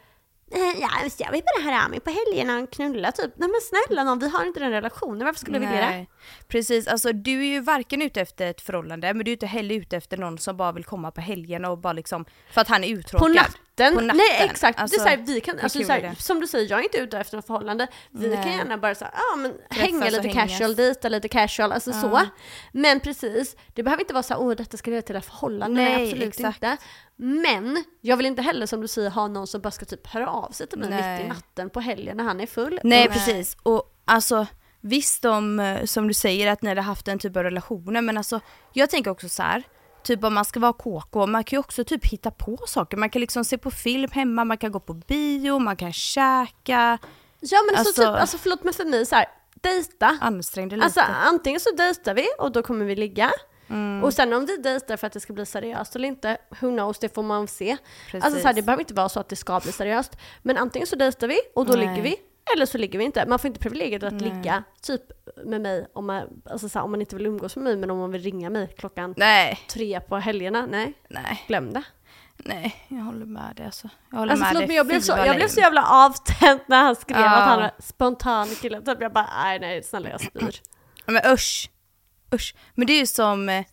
[0.52, 3.32] Ja, visst, jag vill bara höra av mig på helgerna och knulla typ.
[3.36, 6.06] Nej men snälla nån, vi har inte den relationen, varför skulle vi vilja det?
[6.48, 9.76] Precis, alltså du är ju varken ute efter ett förhållande men du är inte heller
[9.76, 12.84] ute efter någon som bara vill komma på helgen och bara liksom för att han
[12.84, 13.20] är uttråkad.
[13.28, 13.96] På natten?
[13.96, 14.18] På natten.
[14.18, 16.22] Nej exakt, Alltså, det är så här, vi kan, alltså, kul så är här, det?
[16.22, 17.88] som du säger, jag är inte ute efter något förhållande.
[18.12, 18.58] Vi kan Nej.
[18.58, 20.52] gärna bara så här, ja men hänga och lite hängas.
[20.52, 22.08] casual, dejta lite casual, alltså så.
[22.08, 22.26] Ja.
[22.72, 25.94] Men precis, det behöver inte vara så åh detta ska leda till ett förhållande, nej,
[25.96, 26.64] Nej, absolut exakt.
[26.64, 26.78] inte.
[27.22, 30.28] Men jag vill inte heller som du säger ha någon som bara ska typ höra
[30.30, 32.80] av sig till mig mitt i natten på helgen när han är full.
[32.84, 34.48] Nej Och- precis, och alltså
[34.82, 38.18] visst om, eh, som du säger att ni hade haft en typ av relationer men
[38.18, 38.40] alltså
[38.74, 39.64] jag tänker också så här.
[40.04, 42.98] Typ om man ska vara KK, man kan ju också typ hitta på saker.
[42.98, 46.98] Man kan liksom se på film hemma, man kan gå på bio, man kan käka,
[47.42, 49.26] Ja men alltså, Alltså- typ, alltså förlåt men för mig så här,
[49.62, 50.18] dejta.
[50.22, 50.86] ansträng dig lite.
[50.86, 53.32] Alltså antingen så dejtar vi och då kommer vi ligga.
[53.70, 54.04] Mm.
[54.04, 57.00] Och sen om vi dejtar för att det ska bli seriöst eller inte, who knows,
[57.00, 57.78] det får man se.
[58.12, 58.26] Precis.
[58.26, 60.18] Alltså så här, det behöver inte vara så att det ska bli seriöst.
[60.42, 61.88] Men antingen så dejtar vi och då Nej.
[61.88, 62.16] ligger vi,
[62.56, 63.26] eller så ligger vi inte.
[63.28, 65.02] Man får inte privilegiet att ligga typ
[65.46, 67.90] med mig om man, alltså så här, om man inte vill umgås med mig men
[67.92, 70.66] om man vill ringa mig klockan Nej, tre på helgerna.
[70.66, 71.84] Nej, nej, glöm det.
[72.38, 73.90] nej, jag håller med dig alltså.
[74.12, 74.68] Jag håller Alltså med förlåt dig.
[74.68, 77.36] men jag blev, så, jag blev så jävla avtänd när han skrev Ja.
[77.38, 78.82] att han är spontan kille.
[78.82, 80.62] Typ jag bara, nej nej snälla jag spyr.
[81.06, 81.70] Men usch,
[82.34, 82.56] usch.
[82.76, 83.66] Men det är ju som eh,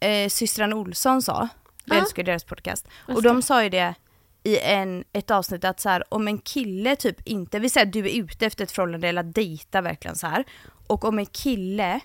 [0.00, 1.48] eh, systrarna Olsson sa,
[1.84, 2.02] jag Ja.
[2.02, 3.94] älskar deras podcast, Just och de sa ju det
[4.42, 7.92] i en, ett avsnitt att så här, om en kille typ inte, vi säger att
[7.92, 10.44] du är ute efter ett förhållande eller att dejta verkligen så här,
[10.86, 12.00] och om en kille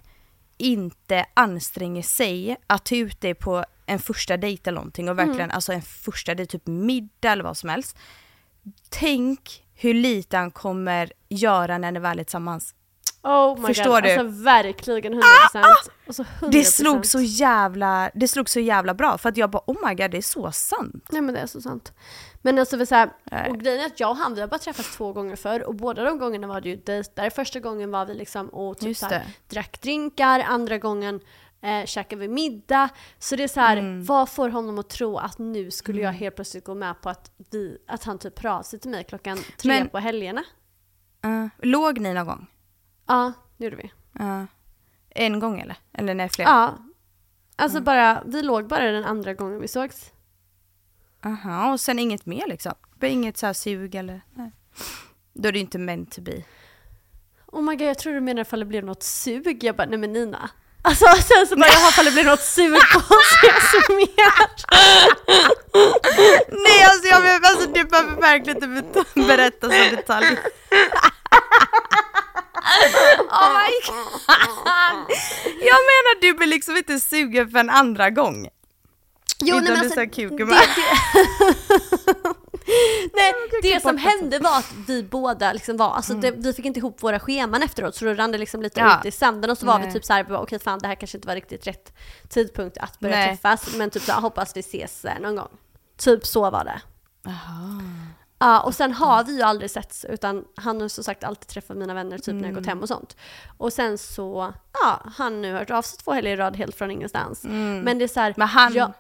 [0.58, 5.51] inte anstränger sig att ta ut dig på en första dejt eller någonting och verkligen,
[5.51, 7.97] alltså en första dejt, typ middag eller vad som helst.
[8.89, 12.75] Tänk hur lite han kommer göra när ni väl är tillsammans.
[13.25, 14.11] Oh Förstår god, du?
[14.13, 15.23] alltså verkligen 100%.
[16.07, 16.49] Och så 100%.
[16.51, 19.95] Det slog så jävla, det slog så jävla bra för att jag bara oh my
[19.95, 21.07] god det är så sant.
[21.11, 21.93] Nej men det är så sant.
[22.41, 23.09] Men alltså för så här,
[23.49, 25.75] och grejen är att jag och han vi har bara träffats två gånger förr och
[25.75, 27.29] båda de gångerna var det ju dejter.
[27.29, 31.19] Första gången var vi liksom och typ så här, drack drinkar, andra gången
[31.61, 32.89] eh, käkade vi middag.
[33.19, 34.05] Så det är så här, Mm.
[34.05, 37.31] vad får honom att tro att nu skulle jag helt plötsligt gå med på att,
[37.51, 40.43] vi, att han typ sig till mig klockan tre Men- på helgerna?
[41.25, 42.47] Uh, låg ni någon gång?
[43.07, 43.91] Ja, det gjorde vi.
[44.23, 44.43] Uh,
[45.09, 45.77] en gång eller?
[45.93, 46.45] Eller nej fler?
[46.45, 46.77] Ja.
[47.55, 47.83] Alltså Mm.
[47.85, 50.11] bara, vi låg bara den andra gången vi sågs.
[51.25, 52.73] Aha, och sen inget mer liksom?
[53.01, 54.21] Inget så här sug eller?
[54.33, 54.51] Nej.
[55.33, 56.43] Då är det ju inte meant to be.
[57.47, 59.63] Oh my god, jag tror du menar ifall det blev något sug.
[59.63, 60.49] Jag bara, nej men Nina.
[60.81, 63.35] Alltså sen så bara, jaha ifall det blev något sug på oss.
[63.71, 64.35] Så mer.
[66.65, 70.37] Nej alltså, jag, alltså du behöver verkligen inte berätta så detalj.
[73.30, 75.17] Oh my god!
[75.60, 78.49] Jag menar du blir liksom inte sugen för en andra gång.
[79.39, 80.06] Jo, Inte nej, men alltså, sa det,
[80.38, 80.45] det,
[83.13, 86.80] nej, det som hände var att vi båda liksom var, alltså det, vi fick inte
[86.80, 88.99] ihop våra scheman efteråt så då rann det liksom lite Ja.
[88.99, 89.93] ut i sanden och så var vi Nej.
[89.93, 91.93] typ såhär, okej fan det här kanske inte var riktigt rätt
[92.30, 93.28] tidpunkt att börja Nej.
[93.28, 95.49] träffas men typ så här, hoppas vi ses eh, någon gång.
[95.97, 96.82] Typ så var det.
[98.39, 101.78] Ja, och sen har vi ju aldrig setts utan han har som sagt alltid träffat
[101.78, 103.17] mina vänner typ när jag gått hem och sånt.
[103.58, 106.76] Och sen så, ja, han nu har hört av sig två helger i rad helt
[106.76, 107.43] från ingenstans.
[107.84, 108.91] Men det är så här, Men han- jag,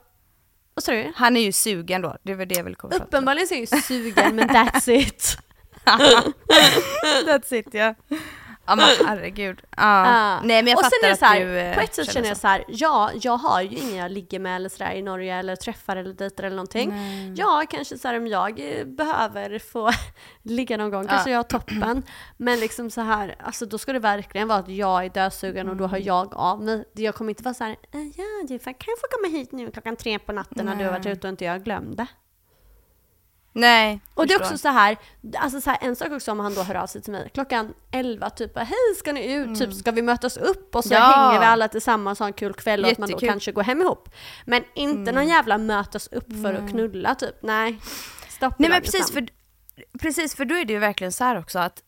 [0.73, 1.11] vad sa du?
[1.15, 2.95] Han är ju sugen då, det var det jag ville komma.
[2.95, 5.37] Uppenbarligen så är jag ju sugen men that's it.
[7.25, 7.95] That's it ja.
[8.67, 9.61] Ja men herregud.
[9.77, 10.05] Ja.
[10.05, 10.41] Ja.
[10.43, 12.37] Nej men jag och fattar så här, att du eh, på ett sätt känner jag
[12.37, 15.55] så här, ja, jag har ju ingen jag ligger med eller sådär i Norge eller
[15.55, 16.93] träffar eller dejtar eller någonting.
[17.37, 19.91] Ja, kanske så här om jag eh, behöver få
[20.43, 22.03] ligga någon gång, kanske jag har toppen.
[22.37, 25.75] Men liksom så här, alltså då ska det verkligen vara att jag är dödsugen och
[25.75, 25.91] då Mm.
[25.91, 26.85] har jag av mig.
[26.93, 29.71] Jag kommer inte vara så här, "Eh, ja du kan jag få komma hit nu
[29.71, 32.07] klockan tre på natten när du har varit ute och inte jag glömde.
[33.57, 33.99] Nej.
[34.13, 34.97] Och det är också så här,
[35.37, 37.73] alltså så här, en sak också om han då hör av sig till mig klockan
[37.91, 41.03] 11, typ hej ska ni ut, typ ska vi mötas upp och så Mm.
[41.03, 41.15] Ja.
[41.27, 43.27] hänger vi alla tillsammans och har en kul kväll och att man då Jättekul.
[43.27, 43.33] Mm.
[43.33, 44.09] kanske går hem ihop.
[44.45, 47.79] Men inte någon jävla mötas upp för att knulla typ, nej.
[48.29, 49.27] Stopp Nej men precis för,
[50.01, 51.81] precis för då är det ju verkligen så här också att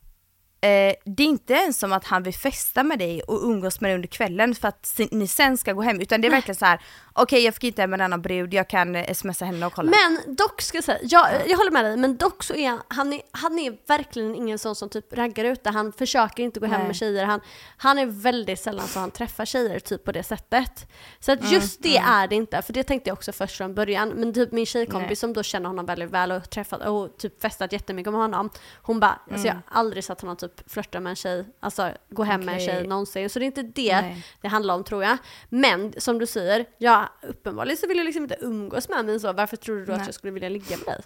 [0.61, 3.89] eh, det är inte ens som att han vill festa med dig och umgås med
[3.89, 6.65] dig under kvällen för att ni sen ska gå hem utan det är verkligen så
[6.65, 6.81] här:
[7.13, 9.91] okej jag fick inte hem en annan brud, jag kan eh, smsa henne och kolla.
[9.91, 12.81] Men dock ska jag säga, jag, jag håller med dig, men dock så är han,
[12.87, 15.69] han är, han är verkligen ingen sån som typ raggar ute.
[15.69, 16.87] Han försöker inte gå hem Nej.
[16.87, 17.25] med tjejer.
[17.25, 17.41] Han,
[17.77, 20.87] han är väldigt sällan så han träffar tjejer typ på det sättet.
[21.19, 24.09] Så att just det är det inte, för det tänkte jag också först från början.
[24.09, 25.15] Men typ min tjejkompis Nej.
[25.15, 28.49] som då känner honom väldigt väl och träffat och typ festat jättemycket med honom.
[28.81, 32.23] Hon bara, alltså jag har aldrig sett honom typ flörta med en tjej, alltså gå
[32.23, 33.29] hem med en tjej någonsin.
[33.29, 34.25] Så det är inte det Nej.
[34.41, 35.17] det handlar om tror jag.
[35.49, 39.33] Men som du säger, ja uppenbarligen så vill jag liksom inte umgås med mig så.
[39.33, 41.01] Varför tror du då att jag skulle vilja ligga med dig?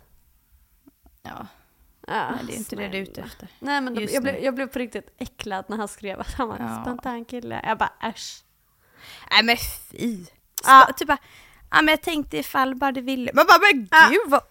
[1.23, 1.47] Ja,
[2.07, 3.47] Ja, nej, det är inte det du är ute efter.
[3.59, 6.47] Nej men de, jag, blev, jag blev på riktigt äcklad när han skrev att han
[6.47, 6.81] var en Ja.
[6.81, 7.61] spontan kille.
[7.63, 8.43] Jag bara äsch.
[9.31, 9.57] Nej men
[9.91, 10.25] fy!
[10.65, 10.89] Ja.
[10.97, 11.17] Typ bara,
[11.71, 13.31] ja men jag tänkte ifall bara du ville.
[13.33, 14.07] Man bara men Ja.
[14.09, 14.41] gud vad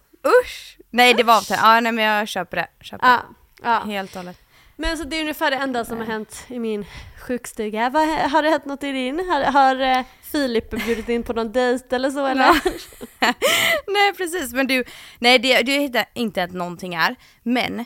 [0.42, 0.78] usch!
[0.90, 2.68] Nej det var inte, ja nej men jag köper det.
[2.80, 3.20] Köper Ja,
[3.62, 3.82] ja.
[3.84, 3.92] det.
[3.92, 4.38] Helt och hållet.
[4.80, 6.84] Men så det är ungefär det enda som har hänt i min
[7.26, 7.90] sjukstuga.
[7.90, 9.28] Vad, har det hänt något i din?
[9.28, 12.60] Har, har eh, Filip bjudit in på någon dejt eller så eller?
[13.94, 14.84] nej precis men du,
[15.18, 17.16] nej det, det är inte att någonting är.
[17.42, 17.78] Men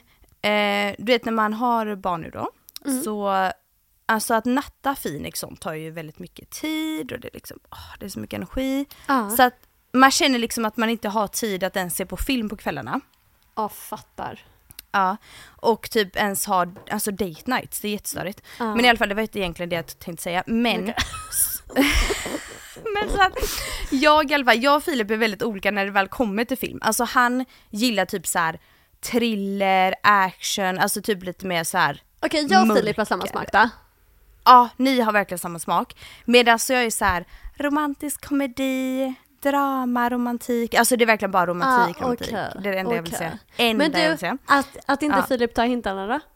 [0.43, 2.51] eh, du vet när man har barn nu då,
[2.87, 3.03] Mm.
[3.03, 3.51] så
[4.07, 7.95] alltså att natta Phoenix sånt tar ju väldigt mycket tid och det är liksom, åh,
[7.99, 8.87] det är så mycket energi.
[9.09, 9.31] Ja.
[9.31, 9.55] Så att
[9.93, 13.01] man känner liksom att man inte har tid att ens se på film på kvällarna.
[13.55, 14.45] Ja, fattar.
[14.95, 18.43] Ja, och typ ens ha alltså date nights, det är jättestörigt.
[18.59, 18.75] Ja.
[18.75, 20.43] Men i alla fall det var inte egentligen det jag tänkte säga.
[20.47, 20.85] Men,
[22.95, 23.33] men så att
[23.91, 26.59] jag i alla fall, jag och Filip är väldigt olika när det väl kommer till
[26.59, 26.79] film.
[26.83, 28.61] Alltså han gillar typ så här
[29.01, 32.03] thriller, action, alltså typ lite mer så här.
[32.21, 32.83] Okej, jag och Mörker.
[32.83, 33.69] Filip har samma smak då.
[34.45, 35.97] ja ni har verkligen samma smak.
[36.25, 37.25] Medan så jag är så här
[37.59, 39.15] romantisk komedi,
[39.51, 42.29] drama, romantik, alltså det är verkligen bara romantik, Ah, romantik.
[42.29, 43.39] okej, Det är det enda jag vill säga.
[43.57, 44.39] Enda Men jag du, vill säga.
[44.47, 45.23] att, att inte Ja.
[45.27, 46.21] Filip tar hintarna då?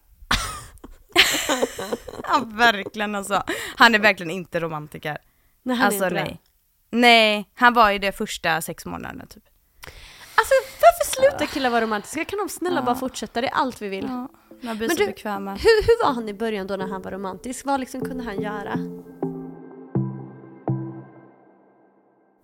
[2.22, 3.42] Ja verkligen alltså.
[3.76, 5.18] Han är verkligen inte romantiker.
[5.62, 6.22] Nej, han är alltså inte det.
[6.24, 6.40] nej.
[6.90, 9.42] Nej, han var i det första sex månaderna typ.
[10.34, 12.24] Alltså varför slutar killar vara romantiska?
[12.24, 13.40] Kan de snälla bara fortsätta?
[13.40, 14.04] Det är allt vi vill.
[14.04, 14.28] Ja,
[14.62, 15.50] man blir Men så du, bekväma.
[15.52, 17.66] hur, hur var han i början då när han var romantisk?
[17.66, 18.74] Vad liksom kunde han göra?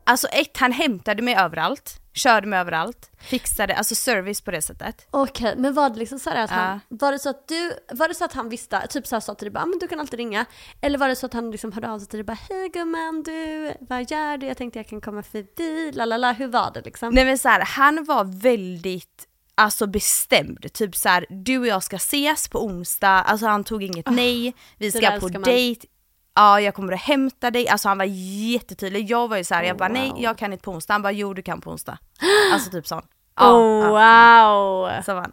[0.04, 5.06] Alltså ett, han hämtade mig överallt, körde mig överallt, fixade, alltså service på det sättet.
[5.10, 6.96] Okej, men var det liksom så här att han, Ja.
[6.96, 9.34] var det så att du, var det så att han visste, typ så här sa
[9.34, 10.44] till dig bara, ah, men du kan alltid ringa.
[10.80, 13.22] Eller var det så att han liksom hörde av sig till dig bara, hej gumman
[13.22, 14.46] du, vad gör du?
[14.46, 17.14] Jag tänkte jag kan komma förbi, la la la, hur var det liksom?
[17.14, 21.82] Nej men så här, han var väldigt alltså bestämd, typ så här, du och jag
[21.82, 25.86] ska ses på onsdag, alltså han tog inget nej, vi ska på dejt,
[26.34, 28.04] ja jag kommer att hämta dig, alltså han var
[28.52, 31.02] jättetydlig, jag var ju så här, jag bara nej jag kan inte på onsdag, han
[31.02, 31.98] bara jo du kan på onsdag.
[32.52, 33.02] Alltså typ sån.
[33.36, 33.88] Ja, oh, ja.
[33.88, 35.02] wow!
[35.02, 35.32] Så var han.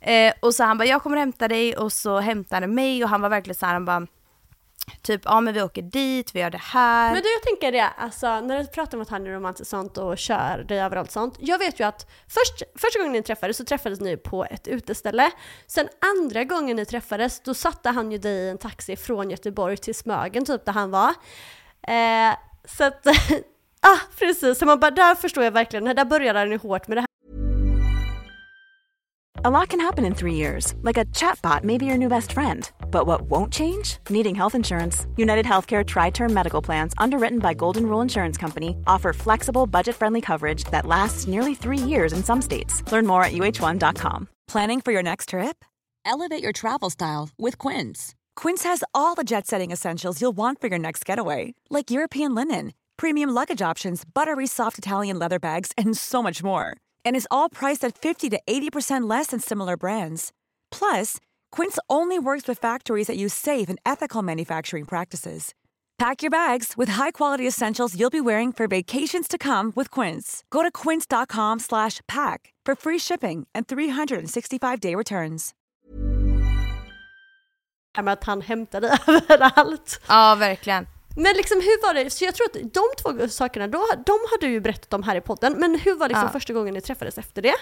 [0.00, 3.10] Eh, och så han bara, jag kommer hämta dig och så hämtade han mig och
[3.10, 4.06] han var verkligen så här, han bara
[5.02, 7.12] Typ, ja men vi åker dit, vi gör det här.
[7.12, 9.98] Men du jag tänker det, alltså när du pratar om att han är romantisk sånt
[9.98, 11.36] och kör dig överallt sånt.
[11.38, 15.30] Jag vet ju att först, första gången ni träffades så träffades ni på ett uteställe.
[15.66, 19.76] Sen andra gången ni träffades då satte han ju dig i en taxi från Göteborg
[19.76, 21.14] till Smögen typ där han var.
[21.88, 23.06] Eh, så att,
[23.80, 26.96] ah precis, så man bara där förstår jag verkligen, där började han ju hårt med
[26.96, 27.08] det här.
[29.44, 32.32] A lot can happen in three years, like a chatbot may be your new best
[32.32, 32.68] friend.
[32.92, 33.96] But what won't change?
[34.10, 35.06] Needing health insurance.
[35.16, 39.96] United Healthcare Tri Term Medical Plans, underwritten by Golden Rule Insurance Company, offer flexible, budget
[39.96, 42.84] friendly coverage that lasts nearly three years in some states.
[42.92, 44.28] Learn more at uh1.com.
[44.46, 45.64] Planning for your next trip?
[46.04, 48.14] Elevate your travel style with Quince.
[48.36, 52.34] Quince has all the jet setting essentials you'll want for your next getaway, like European
[52.34, 56.76] linen, premium luggage options, buttery soft Italian leather bags, and so much more.
[57.04, 60.32] And is all priced at 50 to 80% less than similar brands.
[60.70, 61.18] Plus,
[61.52, 65.54] Quince only works with factories that use safe and ethical manufacturing practices.
[65.98, 70.42] Pack your bags with high-quality essentials you'll be wearing for vacations to come with Quince.
[70.50, 75.50] Go to quince.com/pack for free shipping and 365-day returns.
[77.94, 80.00] att han hämtade överallt.
[80.08, 80.86] Ja, verkligen.
[81.16, 84.40] Men liksom hur var det, så jag tror att de två sakerna, då, de har
[84.40, 86.32] du ju berättat om här i podden, men hur var liksom Ja.
[86.32, 87.54] första gången ni träffades efter det?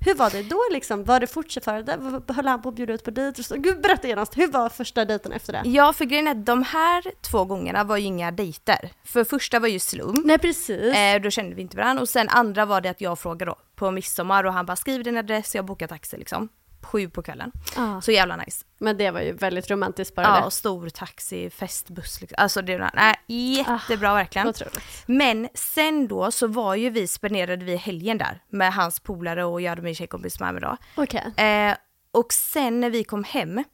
[0.00, 1.04] Hur var det då liksom?
[1.04, 3.42] Var det fortfarande, höll han på att bjuda ut på dejter?
[3.42, 3.56] och så?
[3.56, 5.62] Gud berätta genast, hur var första dejten efter det?
[5.64, 8.90] Ja, för grejen är att de här två gångerna var ju inga dejter.
[9.04, 10.22] För första var ju slum.
[10.24, 10.94] Nej precis.
[10.94, 13.56] Eh, då kände vi inte varandra och sen andra var det att jag frågade då
[13.74, 16.48] på midsommar och han bara skriv din adress, jag bokar taxi liksom.
[16.82, 17.52] Sju på kvällen.
[17.76, 18.00] Ja.
[18.00, 18.64] Så jävla nice.
[18.78, 20.50] Men det var ju väldigt romantiskt bara Ja, det.
[20.50, 22.36] stor taxi, festbuss liksom.
[22.38, 23.14] Alltså det var nej,
[23.56, 24.48] jättebra verkligen.
[24.48, 24.82] Otroligt.
[25.06, 29.60] Men sen då så var ju vi, spenderade vi helgen där med hans polare och
[29.60, 30.76] jag hade min tjejkompis med mig då.
[30.94, 31.32] Okej.
[31.46, 31.76] Eh,
[32.12, 33.64] och sen när vi kom hem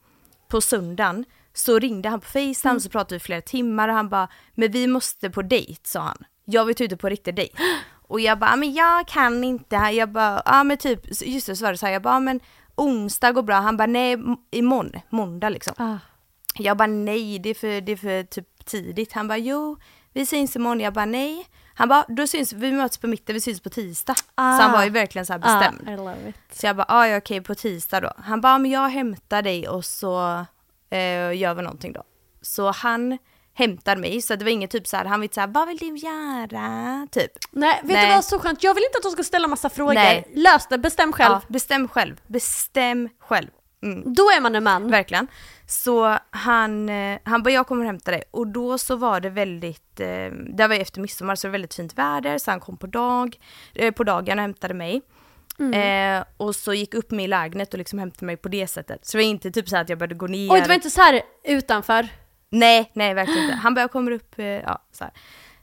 [0.48, 2.80] på söndagen så ringde han på Facetime Mm.
[2.80, 6.24] så pratade vi flera timmar och han bara men vi måste på dejt sa han.
[6.44, 7.54] Jag vill ta ut på riktig dejt.
[8.08, 9.76] Och jag bara men jag kan inte.
[9.76, 12.20] Jag bara ja men typ just det så var det så här, jag bara "Ja,
[12.20, 12.40] men
[12.76, 13.56] onsdag går bra.
[13.56, 14.16] Han bara nej
[14.50, 15.74] imorgon, måndag liksom.
[15.76, 15.98] Ah.
[16.58, 19.12] Jag bara nej det är för, det är för typ tidigt.
[19.12, 19.76] Han bara jo
[20.12, 20.80] vi syns imorgon.
[20.80, 21.46] Jag bara nej.
[21.74, 24.14] Han bara då syns vi möts på mitten, vi syns på tisdag.
[24.14, 26.00] Så han var ju verkligen så här bestämd.
[26.08, 26.14] Ah.
[26.52, 28.12] Så jag bara, ah, ja okej på tisdag då.
[28.18, 30.44] Han bara, ah, men jag hämtar dig och så
[30.90, 32.02] eh, gör vi någonting då.
[32.42, 33.18] Så han
[33.58, 35.68] hämtar mig, så det var inget typ så här, han var inte så här, vad
[35.68, 37.06] vill du göra?
[37.10, 37.30] Typ.
[37.50, 38.06] Nej, vet Nej.
[38.06, 38.62] du vad så skönt?
[38.62, 39.94] Jag vill inte att de ska ställa massa frågor.
[39.94, 40.28] Nej.
[40.34, 41.32] Lös det, bestäm själv.
[41.32, 43.48] Ja, bestäm själv, bestäm själv.
[43.82, 44.14] Mm.
[44.14, 44.90] Då är man en man.
[44.90, 45.26] Verkligen.
[45.66, 48.22] Så han, eh, han bara, jag kommer och hämta dig.
[48.30, 51.52] Och då så var det väldigt, eh, det var ju efter midsommar så det var
[51.52, 53.38] väldigt fint väder, så han kom på, dag,
[53.74, 55.02] eh, på dagen och hämtade mig.
[55.58, 56.18] Mm.
[56.18, 59.06] Eh, och så gick upp mig i lägenhet och liksom hämtade mig på det sättet.
[59.06, 60.52] Så det var inte typ så att jag började gå ner.
[60.52, 62.08] Oj, det var inte så här utanför.
[62.50, 63.54] Nej, nej verkligen inte.
[63.56, 65.12] Han bara, kommer upp, eh, ja så här.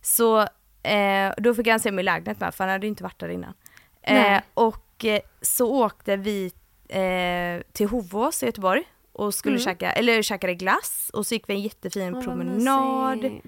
[0.02, 0.42] Så
[0.84, 3.20] eh, då fick han se mig i lägenhet med, för han hade ju inte varit
[3.20, 3.54] där innan.
[4.02, 6.52] Eh, och eh, så åkte vi
[6.90, 11.54] eh, till Hovås i Göteborg och skulle käka, eller käkade glass och så gick vi
[11.54, 12.14] en jättefin Mm.
[12.14, 13.42] Vad promenad.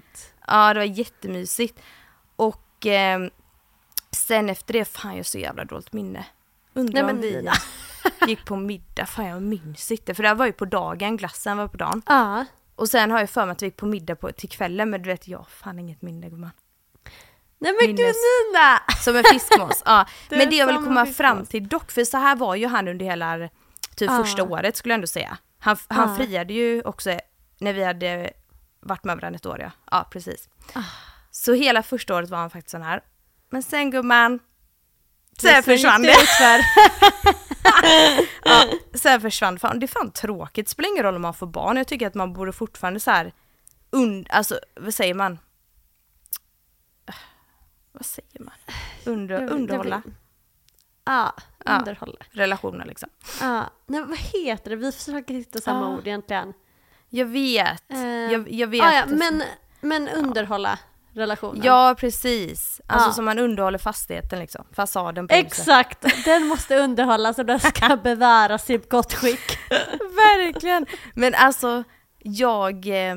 [0.46, 1.80] Ja, det var jättemysigt.
[2.36, 3.20] Och eh,
[4.10, 6.26] sen efter det, fan jag har så jävla dåligt minne.
[6.74, 7.48] Undrar Nej, om vi
[8.28, 10.14] gick på middag, fan jag minns inte.
[10.14, 12.02] För det här var ju på dagen, glassen var på dagen.
[12.06, 12.44] Ja.
[12.76, 15.02] Och sen har jag för mig att vi gick på middag på, till kvällen men
[15.02, 16.50] du vet jag har fan inget minne gumman.
[17.58, 18.16] Nej men gud Minnes.
[18.52, 18.80] Nina!
[19.04, 19.82] Som en fiskmås.
[19.84, 20.06] ja.
[20.28, 21.16] Det Men det jag vill komma fiskmås.
[21.16, 23.38] fram till dock, för så här var ju han under hela
[23.96, 24.24] typ Ja.
[24.24, 25.38] första året skulle jag ändå säga.
[25.58, 26.16] Han, han Ja.
[26.16, 27.18] friade ju också
[27.58, 28.30] när vi hade
[28.80, 29.70] varit med varandra ett år ja.
[29.90, 30.48] Ja precis.
[30.74, 30.82] Ah.
[31.30, 33.00] Så hela första året var han faktiskt sån här.
[33.50, 34.38] Men sen gumman,
[35.40, 36.08] Sen försvann det.
[36.12, 36.60] utför.
[38.44, 39.78] ja, sen försvann fan.
[39.80, 40.66] Det är fan tråkigt.
[40.66, 41.76] Det spelar ingen roll om man får barn.
[41.76, 43.32] Jag tycker att man borde fortfarande så här,
[43.90, 45.38] und, alltså vad säger man?
[47.92, 48.54] Vad säger man?
[49.04, 50.02] Under, underhålla.
[51.04, 51.78] Ja, Ja.
[51.78, 52.18] underhålla.
[52.30, 53.08] relationer liksom.
[53.40, 53.70] Ja.
[53.86, 54.76] Nej, vad heter det?
[54.76, 55.96] Vi försöker hitta samma Ja.
[55.96, 56.52] ord egentligen.
[57.08, 57.90] Jag vet.
[57.92, 58.82] Eh, jag, jag vet.
[58.82, 59.42] Ah, ja, men,
[59.80, 60.78] men underhålla
[61.16, 61.62] relationen.
[61.64, 62.80] Ja precis.
[62.86, 63.12] Alltså Ja.
[63.12, 64.64] som man underhåller fastigheten liksom.
[64.72, 65.52] Fasaden på huset.
[65.52, 66.24] Exakt!
[66.24, 69.58] Den måste underhållas och den ska bevaras i gott skick.
[70.00, 70.86] Verkligen.
[71.14, 71.84] Men alltså
[72.18, 73.16] jag, eh,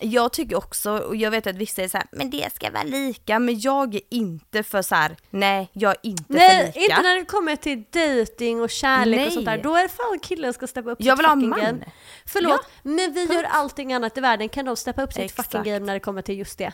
[0.00, 2.82] jag tycker också, och jag vet att vissa är så här, men det ska vara
[2.82, 6.80] lika, men jag är inte för så här, nej jag är inte Nej, för lika.
[6.80, 9.30] inte när det kommer till dating och kärlek och Nej.
[9.30, 9.58] sånt där.
[9.62, 11.60] Då är det fan killen ska steppa upp Jag sitt vill ha fucking man.
[11.60, 11.84] game.
[12.26, 14.48] Förlåt, men vi gör allting annat i världen.
[14.48, 15.52] Kan de steppa upp sitt Exakt.
[15.52, 16.72] fucking game när det kommer till just det?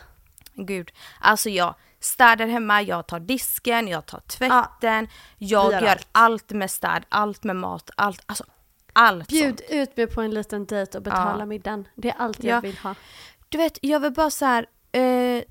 [0.65, 0.91] Gud.
[1.19, 6.07] Alltså jag städar hemma, jag tar disken, jag tar tvätten, Vi jag gör allt.
[6.11, 6.49] allt.
[6.51, 8.43] med städ, allt med mat, allt, alltså
[8.93, 9.71] allt Bjud sånt.
[9.71, 11.45] ut mig på en liten dejt och betala Ja.
[11.45, 11.87] middagen.
[11.95, 12.49] Det är allt Ja.
[12.55, 12.95] jag vill ha.
[13.49, 15.01] Du vet, jag vill bara så här, eh,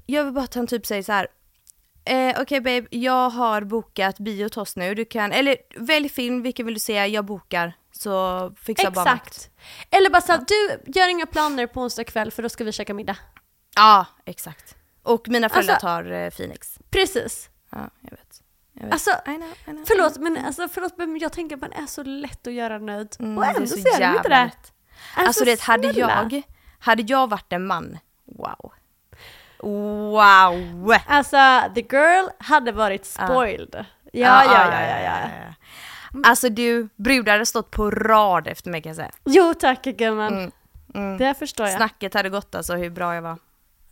[0.07, 1.27] jag vill bara att han typ säger så här.
[2.05, 4.94] Eh, Okej babe, jag har bokat bio oss nu.
[4.94, 7.07] Du kan, eller välj film, vilken vill du se?
[7.07, 7.73] Jag bokar.
[7.92, 9.03] Så fixar bara.
[9.14, 9.51] Exakt.
[9.90, 12.94] Eller bara såhär, du gör inga planer på onsdag kväll för då ska vi käka
[12.94, 13.16] middag.
[13.77, 14.75] Ja, exakt.
[15.09, 16.79] Och mina föräldrar Alltså- tar eh, Phoenix.
[16.90, 17.51] Precis.
[17.71, 18.42] Ja, jag vet.
[18.73, 18.92] Jag vet.
[18.92, 21.87] Alltså, I know, I know, Förlåt men, alltså, förlåt men jag tänker att man är
[21.87, 23.16] så lätt att göra nöjd.
[23.18, 24.51] Mm, och ändå så ser de inte det.
[25.16, 26.42] Alltså det hade jag,
[26.79, 28.73] hade jag varit en man, wow.
[29.62, 30.94] Wow!
[31.07, 31.37] Alltså,
[31.75, 33.85] the girl hade varit spoiled.
[34.12, 35.55] Ja, ja, ja, ja, ja.
[36.25, 39.11] Alltså du, brudar hade stått på rad efter mig kan jag säga.
[39.25, 40.33] Jo tack gumman.
[40.33, 40.51] Mm,
[40.94, 41.18] mm.
[41.18, 41.77] Det förstår jag.
[41.77, 43.38] Snacket hade gått alltså hur bra jag var.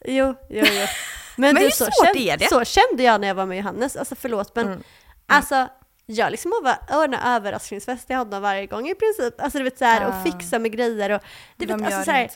[0.07, 0.87] Jo, jo, jo.
[1.39, 3.97] Men, Men du, så, kände, så kände jag när jag var med Johannes.
[3.97, 4.83] Alltså förlåt men Mm.
[5.27, 5.69] alltså
[6.07, 6.53] jag liksom
[6.91, 9.41] ordnar överraskningsfest till honom varje gång i princip.
[9.41, 10.23] Alltså du vet såhär och Ah.
[10.25, 11.21] fixa med grejer och
[11.57, 12.31] du vet alltså såhär.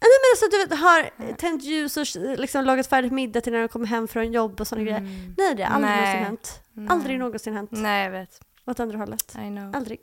[0.00, 2.06] Nej men alltså du vet har tänt ljus och
[2.38, 5.00] liksom lagat färdigt middag till när de kommer hem från jobb och sådana grejer.
[5.38, 6.04] Nej det har aldrig Mm.
[6.04, 6.20] Nej.
[6.22, 6.90] någonsin hänt.
[6.90, 7.70] Aldrig någonsin hänt.
[7.72, 8.40] Nej jag vet.
[8.66, 9.34] Åt andra hållet.
[9.34, 9.76] I know.
[9.76, 10.00] Aldrig.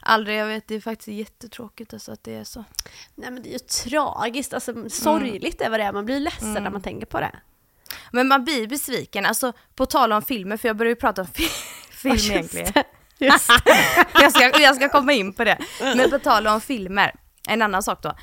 [0.00, 2.64] Aldrig, jag vet det är faktiskt jättetråkigt alltså att det är så.
[3.14, 5.92] Nej men det är ju tragiskt, alltså sorgligt är vad det är.
[5.92, 7.36] Man blir ledsen när man tänker på det.
[8.12, 11.28] Men man blir besviken, alltså på tal om filmer, för jag började ju prata om
[11.28, 11.48] fi-
[11.90, 12.72] film Just egentligen.
[12.74, 12.84] det,
[13.26, 13.76] Just det.
[14.22, 15.58] jag, ska, jag ska komma in på det.
[15.80, 17.14] Men på tal om filmer,
[17.48, 18.14] en annan sak då.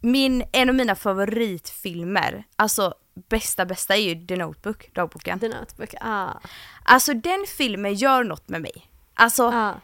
[0.00, 2.94] Min, en av mina favoritfilmer, alltså
[3.28, 5.40] bästa bästa är ju The Notebook, dagboken.
[5.40, 6.28] The Notebook, ah.
[6.84, 8.90] Alltså den filmen gör något med mig.
[9.14, 9.74] Alltså, ah.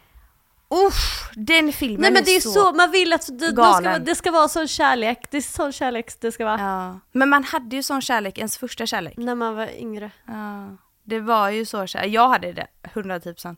[0.73, 2.51] Usch, den filmen Nej men det är så...
[2.51, 5.73] så, man vill att det, det, ska, det ska vara sån kärlek, det är sån
[5.73, 6.61] kärlek det ska vara.
[6.61, 7.01] Ja.
[7.13, 9.17] Men man hade ju sån kärlek, ens första kärlek.
[9.17, 10.11] När man var yngre.
[10.27, 10.77] Ja.
[11.05, 13.57] Det var ju så kärlek, jag hade det, 110%.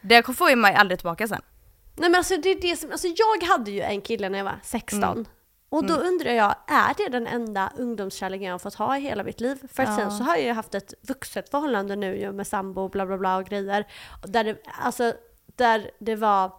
[0.00, 1.42] Det får ju mig aldrig tillbaka sen.
[1.96, 4.44] Nej men alltså det är det som, alltså jag hade ju en kille när jag
[4.44, 5.26] var 16.
[5.68, 9.24] Och då undrar jag, är det den enda ungdomskärleken jag har fått ha i hela
[9.24, 9.58] mitt liv?
[9.72, 12.88] För att sen så har jag ju haft ett vuxet förhållande nu ju med sambo
[12.88, 13.86] bla bla bla och grejer.
[14.22, 15.12] Och Där det, alltså,
[15.56, 16.52] där det var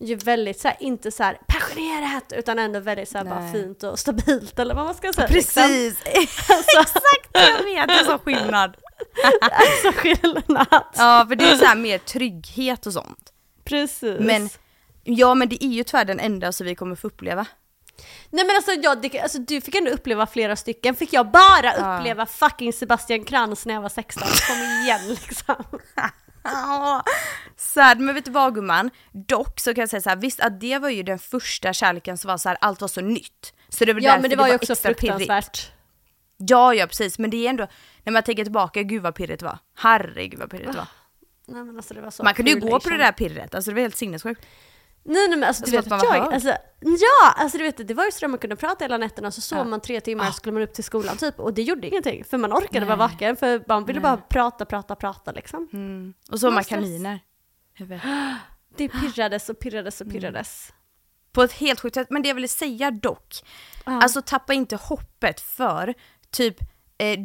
[0.00, 3.82] ju väldigt så här, inte så här passionerat utan ändå väldigt så här, bara fint
[3.82, 5.28] och stabilt eller vad man ska säga.
[5.28, 5.62] liksom.
[5.62, 5.98] Precis!
[6.04, 8.76] Exakt, jag vet, det är så skillnad.
[9.40, 10.84] Alltså skillnad.
[10.96, 13.32] Ja, för det är så här mer trygghet och sånt.
[13.64, 14.20] Precis.
[14.20, 14.48] Men,
[15.04, 17.46] ja men det är ju tyvärr den enda som vi kommer få uppleva.
[18.30, 21.72] Nej men alltså, jag, det, alltså du fick ändå uppleva flera stycken, fick jag bara
[21.72, 24.28] uppleva fucking Sebastian Krantz när jag var 16?
[24.48, 25.64] Kom igen liksom.
[27.56, 28.90] Sad, men vet du vad gumman?
[29.12, 32.18] Dock så kan jag säga så här, visst att det var ju den första kärleken
[32.18, 33.54] som var så här, allt var så nytt.
[33.68, 35.00] Så det var Ja men det var ju också extra pirrigt.
[35.16, 35.72] fruktansvärt.
[36.36, 37.66] Ja, ja precis, men det är ändå,
[38.04, 39.58] när man tänker tillbaka, gud vad pirrigt det var.
[39.76, 40.86] Herregud vad pirrigt det var.
[41.46, 42.98] Nej alltså det var Man kunde ju gå på det elation.
[42.98, 44.46] där pirret, alltså det var helt sinnessjukt.
[45.08, 46.48] Nej nej men alltså du vet var jag, alltså,
[46.80, 49.40] ja alltså du vet det var ju så att man kunde prata hela nätterna så
[49.40, 49.64] sov Ja.
[49.64, 52.38] man tre timmar så skulle man upp till skolan typ och det gjorde ingenting för
[52.38, 55.68] man orkade vara vaken för man ville bara prata, prata, prata liksom.
[55.72, 56.14] Mm.
[56.30, 57.20] Och så var man kaniner.
[58.76, 60.72] Det pirrades och pirrades och pirrades.
[61.32, 63.34] På ett helt sjukt sätt, men det jag ville säga dock,
[63.84, 64.02] Ja.
[64.02, 65.94] alltså tappa inte hoppet för
[66.30, 66.56] typ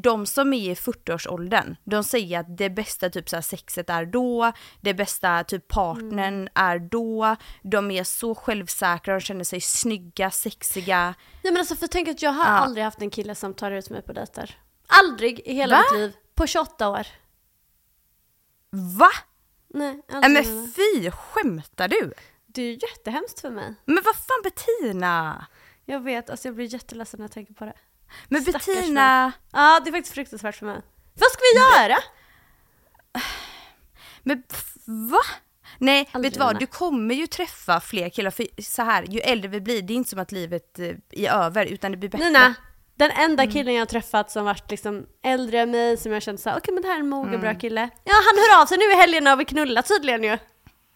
[0.04, 4.52] de som är i 40-årsåldern, de säger att det bästa typ så sexet är då,
[4.82, 6.48] det bästa typ partnern Mm.
[6.56, 11.16] är då, de är så självsäkra, de känner sig snygga, sexiga.
[11.44, 12.50] Nej men alltså för tänk att jag har Ja.
[12.50, 14.58] aldrig haft en kille som tar ut mig på dejter.
[14.88, 15.84] Aldrig i hela Va?
[15.92, 16.14] mitt liv.
[16.36, 17.08] På 28 år.
[19.00, 19.10] Va?
[19.68, 20.48] Nej, Nej aldrig.
[20.48, 22.14] men fy, skämtar du?
[22.46, 23.76] Det är ju jättehemskt för mig.
[23.86, 25.46] Men vad fan Bettina?
[25.86, 27.74] Jag vet, alltså jag blir jätteledsen när jag tänker på det.
[28.28, 30.82] Men Bettina, Ja, det är faktiskt fruktansvärt för mig.
[31.14, 31.98] Vad ska vi göra?
[34.24, 34.44] men
[35.12, 35.20] va?
[35.78, 36.60] Nej, Aldrig, vet du vad?
[36.60, 39.96] Du kommer ju träffa fler killar, för så här, ju äldre vi blir, det är
[39.96, 42.26] inte som att livet eh, är över, utan det blir bättre.
[42.26, 42.54] Nina,
[42.96, 43.54] den enda Mm.
[43.54, 46.74] killen jag har träffat som varit liksom äldre än mig, som jag känt såhär, okej
[46.74, 47.42] men det här är en mogen Mm.
[47.42, 47.90] bra kille.
[48.04, 50.38] Ja, han hör av sig nu i helgerna och vi knullar tydligen ju.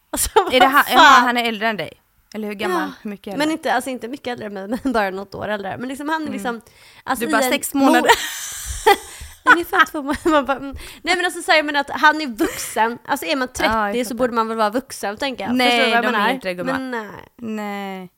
[0.09, 1.23] Alltså, Är det han, fan?
[1.25, 2.01] han är äldre än dig?
[2.33, 2.81] Eller hur gammal?
[2.81, 3.45] Ja, Hur mycket äldre?
[3.45, 5.77] Men inte, alltså inte mycket äldre mig, men bara något år äldre.
[5.77, 6.61] Men liksom han är liksom...
[7.03, 7.31] Alltså Mm.
[7.31, 8.11] Du är i bara en sex månader.
[9.53, 10.55] Ungefär två månader.
[10.55, 10.75] Mm.
[11.01, 14.07] Nej men alltså säger man att han är vuxen, alltså är man 30 Ja, jag
[14.07, 15.55] så borde man väl vara vuxen tänker jag.
[15.55, 16.33] Nej, Förstår du vad jag de är menar?
[16.33, 16.89] inte det, gumman.
[16.89, 17.09] Men nej.
[17.35, 18.11] Nej.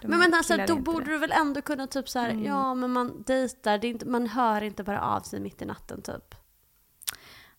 [0.00, 1.10] De Men, men alltså, är då borde det.
[1.10, 4.26] du väl ändå kunna typ så här, ja men man dejtar, det är inte, man
[4.26, 6.34] hör inte bara av sig mitt i natten typ.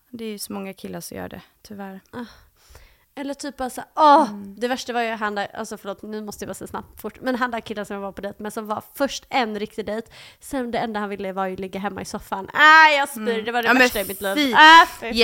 [0.09, 2.01] Det är ju så många killar som gör det, tyvärr.
[3.17, 4.29] Eller typ bara så här, åh!
[4.29, 4.55] Mm.
[4.59, 7.17] Det värsta var ju han där, alltså förlåt nu måste jag bara säga snabbt fort,
[7.21, 9.85] men han där killen som jag var på dejt med som var först en riktig
[9.85, 12.49] dejt, sen det enda han ville var ju ligga hemma i soffan.
[12.49, 13.81] Äh jag spyr, det var det Mm.
[13.81, 14.35] Ja, värsta i mitt liv.
[14.35, 14.51] fy,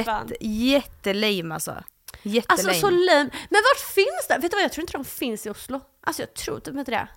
[0.03, 0.27] fan.
[0.27, 1.71] Jätte, jättelame alltså.
[1.71, 1.83] Alltså
[2.23, 2.73] Jättelame.
[2.79, 3.29] så lame.
[3.49, 4.37] Men vart finns det?
[4.37, 5.81] Vet du vad, jag tror inte de finns i Oslo.
[6.03, 7.07] Alltså jag tror typ inte det.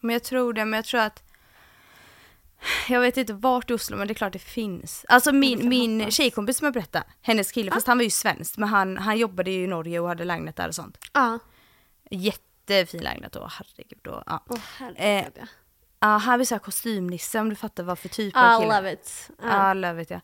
[0.00, 1.22] Men jag tror det, men jag tror att
[2.88, 5.04] jag vet inte vart i Oslo men det är klart det finns.
[5.08, 8.68] Alltså min, min tjejkompis som jag berättade, hennes kille, fast han var ju svensk men
[8.68, 10.98] han, han jobbade ju i Norge och hade lägenhet där och sånt.
[11.12, 11.38] Ja.
[12.10, 14.06] Jättefin lägenhet och herregud.
[14.06, 14.44] Och, ja.
[14.50, 15.46] Eh, herregud ja.
[16.00, 18.76] Ja, han vill säga kostymnisse om du fattar vad för typ I av kille.
[18.76, 19.30] love it.
[19.42, 19.68] Ja.
[19.68, 20.20] Ja, love it ja.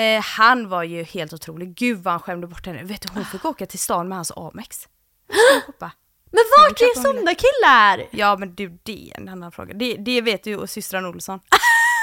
[0.00, 1.74] Eh, han var ju helt otrolig.
[1.74, 2.82] Gud vad han skämde bort henne.
[2.82, 4.88] Vet du hon fick åka till stan med hans Amex.
[5.66, 5.90] Hoppa.
[6.30, 8.08] Men vart är sådana killar?
[8.10, 9.74] Ja men du det är en annan fråga.
[9.74, 11.40] Det, det vet ju systran Olsson.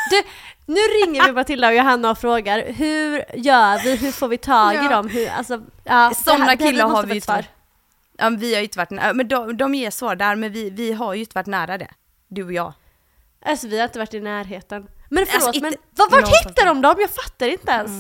[0.10, 0.22] Du,
[0.66, 4.74] nu ringer vi Matilda och Johanna och frågar hur gör vi, hur får vi tag
[4.74, 4.90] i Ja.
[4.90, 5.08] dem?
[5.10, 7.46] Hur, alltså, ja, Sådana här- killar har vi ju inte
[8.18, 10.70] Ja, vi har ju inte varit nära, men de, de ger svar där men vi,
[10.70, 11.88] vi har ju inte varit nära det.
[12.28, 12.74] Du och jag.
[13.46, 14.88] Alltså vi har inte varit i närheten.
[15.10, 16.96] Men förlåt, Alltså, men vart någonstans hittar de dem?
[17.00, 17.92] Jag fattar inte ens.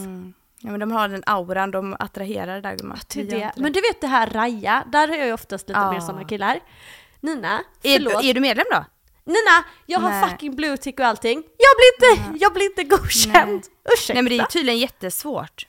[0.64, 2.98] Ja men de har den auran, de attraherar det där gumman.
[3.14, 3.52] Gör det.
[3.56, 5.92] Men du vet det här Raja, där har jag ju oftast lite Ja.
[5.92, 6.60] mer sådana killar.
[7.20, 8.22] Nina, är, förlåt.
[8.22, 8.86] du, är du medlem då?
[9.26, 10.30] Nina, jag har Nej.
[10.30, 11.44] fucking bluetick och allting.
[11.58, 13.64] Jag blir inte, jag blir inte godkänd.
[13.94, 14.14] Ursäkta.
[14.14, 15.68] Nej men det är tydligen jättesvårt.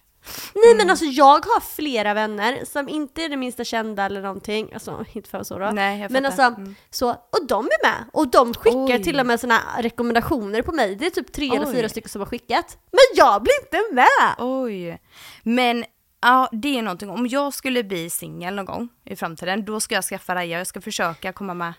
[0.55, 4.71] Nej men alltså jag har flera vänner som inte är det minsta kända eller någonting,
[4.75, 5.71] alltså inte för så då.
[5.71, 6.75] Nej, jag men alltså, Mm.
[6.91, 8.05] så, och de är med.
[8.13, 9.03] Och de skickar Oj.
[9.03, 10.97] till och med såna rekommendationer på mig.
[10.97, 11.73] Det är typ tre eller Oj.
[11.73, 12.79] fyra stycken som har skickat.
[12.91, 14.35] Men jag blir inte med!
[14.39, 14.99] Oj.
[15.43, 15.85] Men
[16.23, 17.11] ja, det är någonting.
[17.11, 20.59] Om jag skulle bli singel någon gång i framtiden, då ska jag skaffa Raja.
[20.59, 21.73] Jag ska försöka komma med.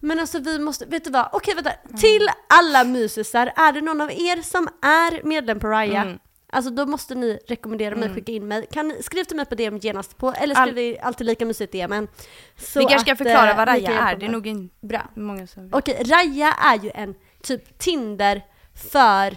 [0.00, 1.28] Men alltså vi måste, vet du vad?
[1.32, 1.72] Okej vänta.
[1.96, 6.02] Till alla mysisar, är det någon av er som är medlem på Raya?
[6.02, 6.18] Mm.
[6.52, 8.66] Alltså då måste ni rekommendera mig, skicka in mig.
[8.72, 11.72] Kan, skriv till mig på DM genast på, eller All- skriv i alltid lika mysigt
[11.72, 12.08] DMen.
[12.56, 14.16] Så Vi kanske ska förklara eh, vad hjälpa är.
[14.16, 15.02] Det är nog inte Bra.
[15.16, 15.68] många som...
[15.72, 18.42] Okej, Raya är ju en typ Tinder
[18.92, 19.36] för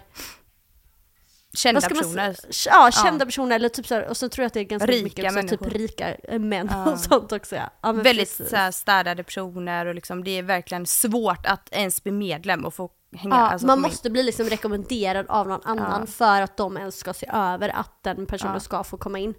[1.58, 2.36] Kända personer.
[2.66, 4.88] Ja, kända personer eller typ så här, och så tror jag att det är ganska
[4.92, 5.80] Rika mycket också, typ människor.
[5.80, 6.92] rika eh, män Ja.
[6.92, 7.70] och sånt också ja.
[7.82, 8.50] ja Väldigt precis.
[8.50, 12.74] så här, städade personer och liksom, det är verkligen svårt att ens bli medlem och
[12.74, 13.36] få hänga.
[13.36, 13.92] Ja, alltså, man komma in.
[13.92, 16.06] måste bli liksom rekommenderad av någon annan Ja.
[16.12, 18.60] för att de ens ska se över att den personen Ja.
[18.60, 19.34] ska få komma in.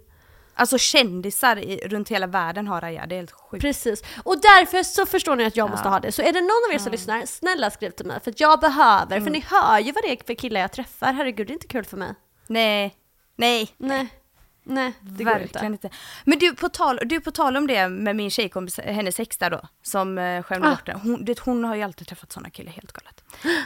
[0.57, 3.61] Alltså kändisar i, runt hela världen har Raja, det är helt sjukt.
[3.61, 4.03] Precis.
[4.23, 5.71] Och därför så förstår ni att jag Ja.
[5.71, 6.11] måste ha det.
[6.11, 8.19] Så är det någon av er som lyssnar, snälla skriv till mig.
[8.23, 11.13] För att jag behöver, för ni hör ju vad det är för killar jag träffar.
[11.13, 12.13] Herregud, det är inte kul för mig.
[12.47, 12.95] Nej,
[13.35, 13.69] nej.
[13.77, 14.07] Nej.
[14.67, 15.87] Nej, det Verkligen inte.
[15.87, 15.97] inte.
[16.23, 19.49] Men du på, tal, du, på tal om det med min tjejkompis, hennes ex där
[19.49, 20.71] då, som uh, skämde Ah.
[20.71, 20.99] bort det.
[21.03, 21.39] Hon, det.
[21.39, 23.23] Hon har ju alltid träffat sådana killar, helt galet.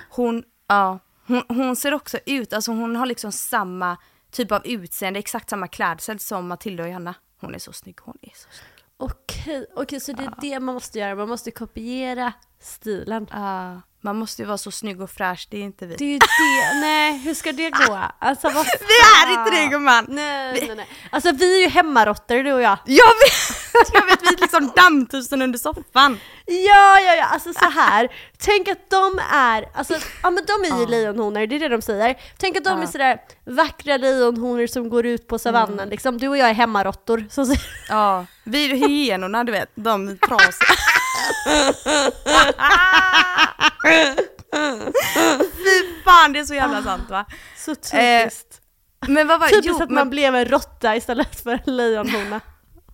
[0.10, 3.98] Hon, ja, hon, hon ser också ut, alltså hon har liksom samma
[4.32, 7.16] typ av utseende, exakt samma klädsel som Matilda och Johanna.
[7.40, 8.86] Hon är så snygg, hon är så snygg.
[8.98, 11.16] Okej, okej, så det är det man måste göra.
[11.16, 13.28] Man måste kopiera stilen.
[13.32, 15.96] Ja, man måste ju vara så snygg och fräsch, det är inte vi.
[15.96, 16.80] Det är ju det.
[16.80, 18.00] Nej, hur ska det gå?
[18.20, 20.06] Alltså vad Vi är inte det gumman!
[20.10, 20.88] Nej, nej, nej.
[21.12, 22.78] Alltså vi är ju hemmaråttor du och jag.
[22.86, 26.20] Jag vet, jag vet vi är liksom dammtusen under soffan.
[26.46, 28.10] Ja, ja, ja, alltså så här.
[28.38, 29.94] Tänk att de är, alltså,
[30.24, 32.18] ja men de är ju lejonhonor, det är det de säger.
[32.38, 35.90] Tänk att de är sådär vackra lejonhonor som går ut på savannen Mm.
[35.90, 36.18] liksom.
[36.18, 37.26] Du och jag är hemmaråttor.
[37.30, 37.56] Så, så,
[37.90, 40.76] Ja, vi är hyenorna du vet, de trasiga.
[45.52, 47.26] Fy fan det är så jävla sant va?
[47.58, 48.62] så typiskt.
[49.08, 52.42] Men vad var typiskt jo, att man men, blev en råtta istället för en lejonhona.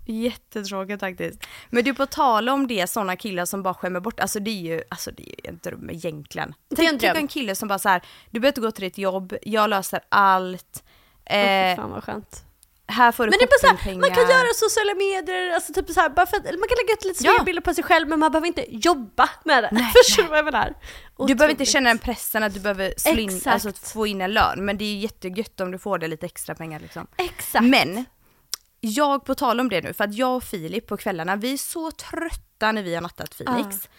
[0.05, 1.43] Jättetråkigt faktiskt.
[1.69, 4.61] Men du på tal om det, sådana killar som bara skämmer bort, alltså det är
[4.61, 6.53] ju, alltså det är ju en dröm egentligen.
[6.69, 7.21] Det är en Tänk typ dröm.
[7.23, 9.99] en kille som bara så här, du behöver inte gå till ditt jobb, jag löser
[10.09, 10.83] allt.
[11.25, 12.44] Eh, fy fan vad skönt.
[12.87, 15.89] Här får du Men det är bara såhär, man kan göra sociala medier, alltså typ
[15.89, 17.43] så här, bara för att, man kan lägga ut lite Ja.
[17.43, 19.69] bilder på sig själv men man behöver inte jobba med det.
[19.71, 20.73] Nej, Förstår du vad jag menar?
[21.17, 21.69] Du behöver inte Otroligt.
[21.69, 23.47] känna den pressen att du behöver Exakt.
[23.47, 26.55] alltså, få in en lön, men det är jättegött om du får det lite extra
[26.55, 27.07] pengar liksom.
[27.17, 27.65] Exakt.
[27.65, 28.05] Men,
[28.79, 31.57] jag på tal om det nu, för att jag och Filip på kvällarna, vi är
[31.57, 33.89] så trötta när vi har nattat Phoenix.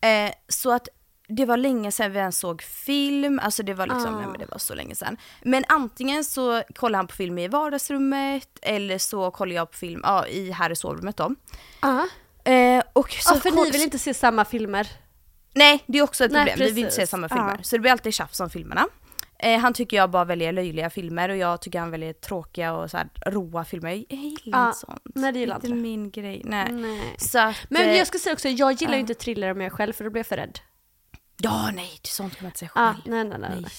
[0.00, 0.88] Eh, så att
[1.28, 4.18] det var länge sedan vi ens såg film, alltså det var liksom, Ah.
[4.18, 5.16] nej men det var så länge sedan.
[5.42, 10.00] Men antingen så kollar han på film i vardagsrummet, eller så kollar jag på film
[10.04, 11.34] ja, i här i sovrummet då.
[11.82, 12.06] Ja.
[12.52, 14.88] Eh, och så Ja, för ni vill inte se samma filmer.
[15.54, 16.66] Nej, det är också ett Nej, problem.
[16.68, 17.10] vi vill inte se precis.
[17.10, 17.54] samma filmer.
[17.58, 17.62] Ja.
[17.62, 18.86] Så det blir alltid tjafs om filmerna.
[19.38, 22.90] Eh, han tycker jag bara väljer löjliga filmer och jag tycker han väljer tråkiga och
[22.90, 23.90] så här roa filmer.
[23.90, 25.00] Jag gillar Ja, inte sånt.
[25.14, 25.78] nej, det gillar inte inte.
[25.78, 26.42] min grej.
[26.44, 26.72] Nej.
[26.72, 27.16] Nej.
[27.34, 29.92] Att, Men eh, jag ska säga också, jag gillar ju inte thriller med jag själv
[29.92, 30.58] för då blir jag för rädd.
[31.42, 33.14] Ja, nej, sånt kan man inte säga Ja, själv.
[33.14, 33.60] nej, nej, nej.
[33.60, 33.70] nej.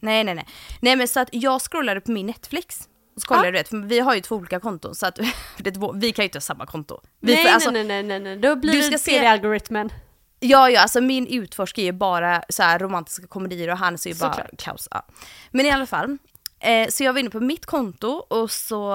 [0.00, 0.46] Nej, nej, nej.
[0.80, 2.88] Nej, men så att jag scrollade på min Netflix.
[3.16, 3.52] Så kollade Ja.
[3.52, 5.14] du vet, för vi har ju två olika konton så att
[5.58, 7.00] det vi kan ju inte ha samma konto.
[7.20, 9.92] Vi Nej, får, alltså, nej, nej, nej, nej, då blir du det ska se algoritmen.
[10.40, 14.10] Ja, ja, alltså min utforsk är ju bara så här romantiska komedier och hans är
[14.10, 14.50] ju bara Såklart.
[14.62, 14.88] kaos.
[14.90, 15.06] Ja.
[15.50, 16.18] Men i alla fall,
[16.60, 18.94] eh, så jag var inne på mitt konto och så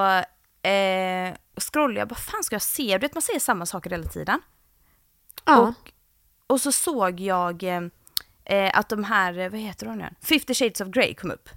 [0.70, 2.98] eh, scrollade jag, vad fan ska jag se?
[2.98, 4.42] Du vet man ser samma saker hela tiden.
[5.46, 5.58] Ja.
[5.60, 5.92] Och,
[6.48, 7.82] och så såg jag eh,
[8.50, 10.10] eh, att de här, eh, vad heter de nu?
[10.22, 11.50] 50 shades of Grey kom upp.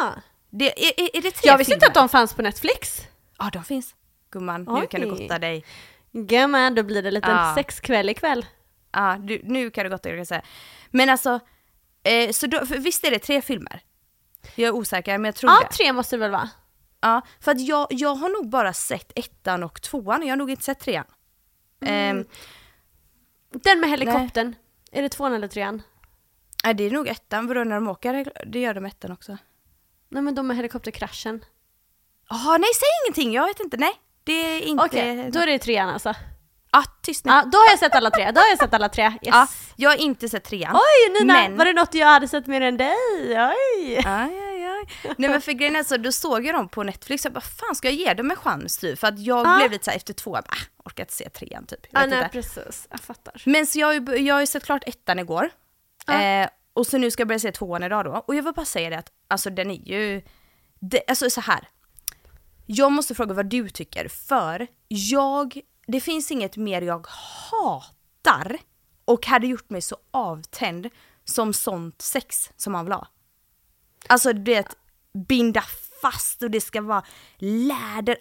[0.00, 0.12] ah.
[0.50, 1.90] Det, är, är, är det tre Jag visste inte filmer?
[1.90, 3.02] att de fanns på Netflix.
[3.38, 3.94] Ja, de finns.
[4.30, 5.22] Gumman, nu kan du Oj.
[5.22, 5.64] gotta dig.
[6.12, 7.52] Gumman, då blir det en liten Ja.
[7.54, 8.46] sexkväll ikväll.
[8.92, 10.42] Ja, du, nu kan du gotta dig, kan säga.
[10.90, 11.40] Men alltså,
[12.02, 13.80] eh, så då, visst är det tre filmer?
[14.54, 15.76] Jag är osäker, men jag tror Ja, det.
[15.76, 16.50] tre måste det väl vara?
[17.00, 20.50] Ja, för att jag, jag har nog bara sett ettan och tvåan, jag har nog
[20.50, 21.04] inte sett trean.
[21.80, 22.18] Mm.
[22.18, 22.24] Ehm,
[23.50, 24.54] Den med helikoptern.
[24.92, 25.82] Är det tvåan eller trean?
[26.64, 29.38] Nej, det är nog ettan, vadå när de åker, det gör de ettan också.
[30.08, 31.44] Nej men de med helikopterkraschen.
[32.30, 33.92] Jaha, nej säg ingenting, jag vet inte, nej.
[34.24, 34.84] Det är inte...
[34.84, 36.14] Okej, då är det trean alltså.
[36.72, 37.32] Ja, tyst nu.
[37.32, 38.30] Ja, då har jag sett alla tre.
[38.30, 39.04] Då har jag sett alla tre.
[39.04, 39.18] Yes.
[39.22, 39.46] Ja,
[39.76, 40.76] jag har inte sett trean.
[40.76, 41.56] Oj Nina, men...
[41.56, 42.94] var det något jag hade sett mer än dig?
[43.30, 43.96] Oj!
[43.96, 45.14] Aj, aj, aj.
[45.18, 47.74] Nej men för grejen är så, då såg jag dem på Netflix, jag bara fan
[47.74, 48.98] ska jag ge dem en chans typ?
[48.98, 49.56] För att jag Ja.
[49.56, 51.86] blev lite såhär efter två, jag bara, äh, orkar inte se trean typ.
[51.90, 52.32] Jag Ja, vet nej inte.
[52.32, 53.42] precis, jag fattar.
[53.46, 55.50] Men så jag, jag har ju sett klart ettan igår.
[56.12, 58.24] Eh, och så nu ska jag börja se tvåan idag då.
[58.26, 60.22] Och jag vill bara säga det att alltså den är ju,
[60.80, 61.68] det, alltså så här.
[62.66, 67.06] jag måste fråga vad du tycker, för jag, det finns inget mer jag
[67.50, 68.58] hatar
[69.04, 70.90] och hade gjort mig så avtänd
[71.24, 73.08] som sånt sex som han vill ha.
[74.06, 74.76] Alltså det
[75.28, 75.62] binda
[76.02, 77.04] fast och det ska vara
[77.38, 78.16] läder,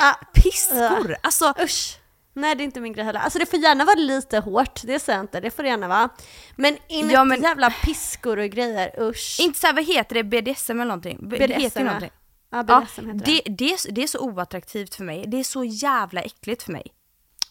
[0.00, 1.16] äh, piskor.
[1.22, 1.98] Alltså Usch!
[2.32, 3.20] Nej det är inte min grej heller.
[3.20, 5.88] Alltså det får gärna vara lite hårt, det säger jag inte, det får det gärna
[5.88, 6.08] vara.
[6.56, 9.36] Men inte Ja, men- jävla piskor och grejer, usch.
[9.40, 11.18] inte såhär, vad heter det, BDSM eller någonting?
[11.22, 11.84] B- det BDSM, heter ja.
[11.86, 12.10] någonting.
[12.50, 15.44] Ja, Ja, BDSM heter det, det, är, det är så oattraktivt för mig, det är
[15.44, 16.86] så jävla äckligt för mig.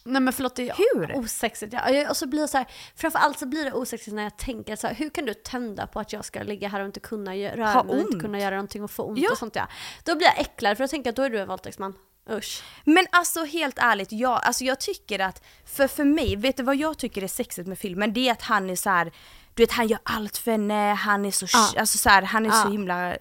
[0.04, 1.16] Nej men förlåt, det är Hur?
[1.18, 1.72] osexigt.
[1.72, 2.66] Ja, och så blir det så här,
[2.96, 6.00] framförallt så blir det osexigt när jag tänker så här, hur kan du tända på
[6.00, 8.82] att jag ska ligga här och inte kunna röra mig, och inte kunna göra någonting
[8.84, 9.30] och få ont Ja.
[9.32, 9.68] och sånt ja.
[10.04, 11.94] Då blir jag äcklad för jag tänker att då är du en våldtäktsman.
[12.30, 12.62] Usch.
[12.84, 16.76] Men alltså helt ärligt, jag, alltså jag tycker att, för för mig, vet du vad
[16.76, 18.12] jag tycker är sexigt med filmen?
[18.12, 19.12] Det är att han är så här,
[19.54, 21.80] du vet han gör allt för henne, han är så, Ja.
[21.80, 22.70] alltså så här, han är så Ja.
[22.70, 23.16] himla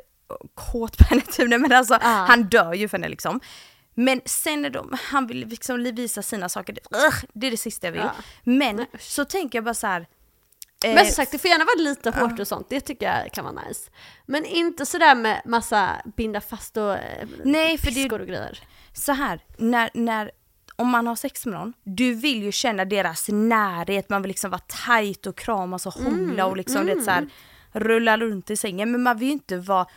[0.55, 2.07] kåt på henne typ, men alltså Ja.
[2.07, 3.39] han dör ju för henne liksom.
[3.93, 6.77] Men sen när de, han vill liksom visa sina saker,
[7.33, 8.01] det, är det sista jag vill.
[8.43, 10.07] Men Nej, så tänker jag bara så här.
[10.85, 13.33] Eh, Men som sagt, det får gärna vara lite hårt och sånt, det tycker jag
[13.33, 13.89] kan vara nice.
[14.25, 18.59] Men inte sådär med massa binda fast och eh, Nej, för piskor och grejer.
[18.93, 20.31] så här, när, när,
[20.75, 24.51] om man har sex med någon, du vill ju känna deras närhet, man vill liksom
[24.51, 27.29] vara tight och kramas och hångla och liksom det så här,
[27.71, 28.91] rulla runt i sängen.
[28.91, 29.87] Men man vill ju inte vara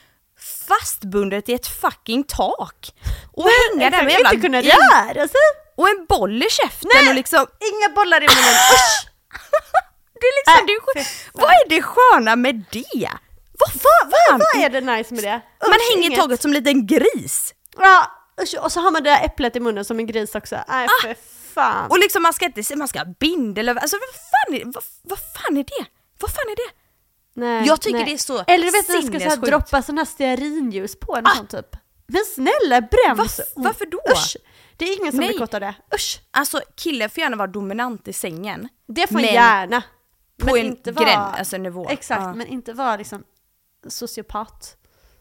[0.68, 2.94] fastbundet i ett fucking tak.
[3.32, 5.40] Och hänga där med jävla inte kunna röra sig.
[5.76, 7.08] och en boll i käften Nej!
[7.08, 9.06] och liksom Inga bollar i munnen, usch!
[10.20, 13.10] det är liksom, Äh, det är, vad är det sköna med det?
[13.58, 14.40] Vad fan?
[14.54, 15.40] Vad är det nice med det?
[15.60, 16.20] Man Usch, hänger inget.
[16.20, 17.54] taget som en liten gris.
[17.78, 18.10] Ja,
[18.42, 20.56] usch, och så har man det där äpplet i munnen som en gris också.
[20.68, 21.02] Nej Ah!
[21.06, 21.16] för
[21.54, 21.90] fan.
[21.90, 25.18] Och liksom man ska inte man ska ha bindel alltså vad fan är, vad, vad
[25.18, 25.86] fan är det?
[26.20, 26.72] Vad fan är det?
[27.34, 29.98] Nej, Jag tycker det är så Eller du vet när jag ska så droppa sån
[29.98, 31.34] här stearinljus på en Ah!
[31.34, 31.76] sån typ.
[32.06, 33.18] Men snälla brems!
[33.18, 34.00] Varför- varför då?
[34.12, 34.36] Usch!
[34.76, 35.28] Det är ingen som Nej.
[35.28, 35.74] blir kåt av det.
[35.94, 36.20] Usch!
[36.30, 38.68] Alltså killen får gärna vara dominant i sängen.
[38.88, 39.82] Det får Men gärna.
[40.40, 41.88] På en gräns, alltså nivå.
[41.88, 42.34] Exakt, Ja.
[42.34, 43.24] men inte vara liksom
[43.88, 44.76] sociopat.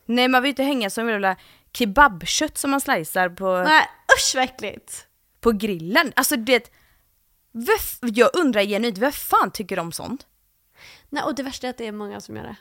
[0.06, 1.36] Nej man vill inte hänga som jävla
[1.74, 5.06] kebabkött som man slicear på, Nej usch vad äckligt!
[5.40, 6.14] på grillen.
[6.16, 6.72] Alltså det,
[8.02, 10.28] jag undrar genuint, vem fan tycker om sånt?
[11.10, 12.56] Nej och det värsta är att det är många som gör det.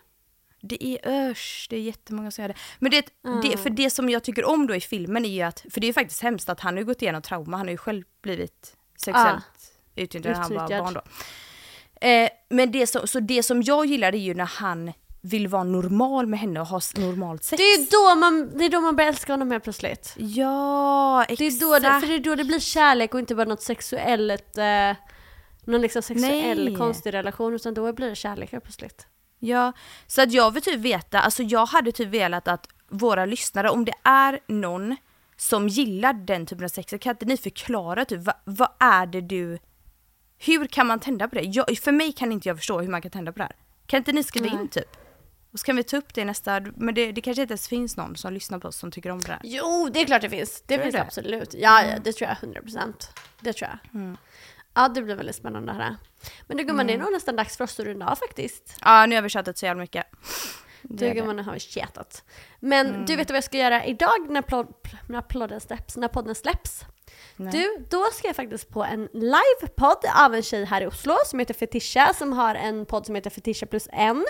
[0.60, 2.54] Det är ösch, det är jättemånga som gör det.
[2.78, 3.06] Men det,
[3.42, 5.84] det, för det som jag tycker om då i filmen är ju att, för det
[5.84, 8.04] är ju faktiskt hemskt att han har ju gått igenom trauma, han har ju själv
[8.22, 11.02] blivit sexuellt utnyttjad när han var barn då.
[12.00, 15.64] Eh, men det som, så det som jag gillar är ju när han vill vara
[15.64, 17.58] normal med henne och ha normalt sex.
[17.58, 20.14] Det är då man, det är då man börjar älska honom helt plötsligt.
[20.16, 21.38] Ja, exakt.
[21.38, 23.62] Det är då det, för det är då det blir kärlek och inte bara något
[23.62, 24.96] sexuellt, eh,
[25.64, 26.76] någon liksom sexuell Nej.
[26.76, 29.06] konstig relation utan då blir det kärlek helt plötsligt.
[29.38, 29.72] Ja,
[30.06, 33.84] så att jag vill typ veta, alltså jag hade typ velat att våra lyssnare, om
[33.84, 34.96] det är någon
[35.36, 39.20] som gillar den typen av sex, kan inte ni förklara typ vad, vad är det
[39.20, 39.58] du,
[40.38, 41.42] hur kan man tända på det?
[41.42, 43.56] Jag, för mig kan inte jag förstå hur man kan tända på det här.
[43.86, 44.96] Kan inte ni skriva in typ?
[45.52, 47.96] Och så kan vi ta upp det nästa, men det, det kanske inte ens finns
[47.96, 49.40] någon som lyssnar på oss som tycker om det här.
[49.44, 50.62] Jo, det är klart det finns.
[50.66, 51.02] Det Tror finns det?
[51.02, 51.54] absolut.
[51.54, 52.92] Ja, ja, det tror jag 100%.
[53.40, 54.00] Det tror jag.
[54.00, 54.16] Mm.
[54.74, 55.96] Ja, det blir väldigt spännande det här.
[56.46, 58.76] Men du gumman, det är nog nästan dags för oss att runda av faktiskt.
[58.84, 60.06] Ja, nu har vi tjatat så jävla mycket.
[60.82, 62.24] Du gumman, nu har vi tjatat.
[62.60, 64.74] Men du vet vad jag ska göra idag när, plod,
[65.08, 66.84] när, podden släpps, när podden släpps?
[67.36, 67.52] Nej.
[67.52, 71.38] Du, då ska jag faktiskt på en livepodd av en tjej här i Oslo som
[71.38, 74.26] heter Fetisha som har en podd som heter Fetisha plus en.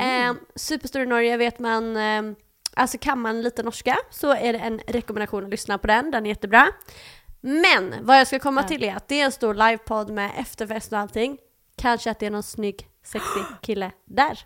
[0.00, 2.22] Eh, superstor i Norge vet man, eh,
[2.74, 6.26] alltså kan man lite norska så är det en rekommendation att lyssna på den, den
[6.26, 6.68] är jättebra.
[7.40, 10.92] Men vad jag ska komma till är att det är en stor livepodd med efterfest
[10.92, 11.38] och allting.
[11.76, 14.38] Kanske att det är någon snygg, sexig kille där.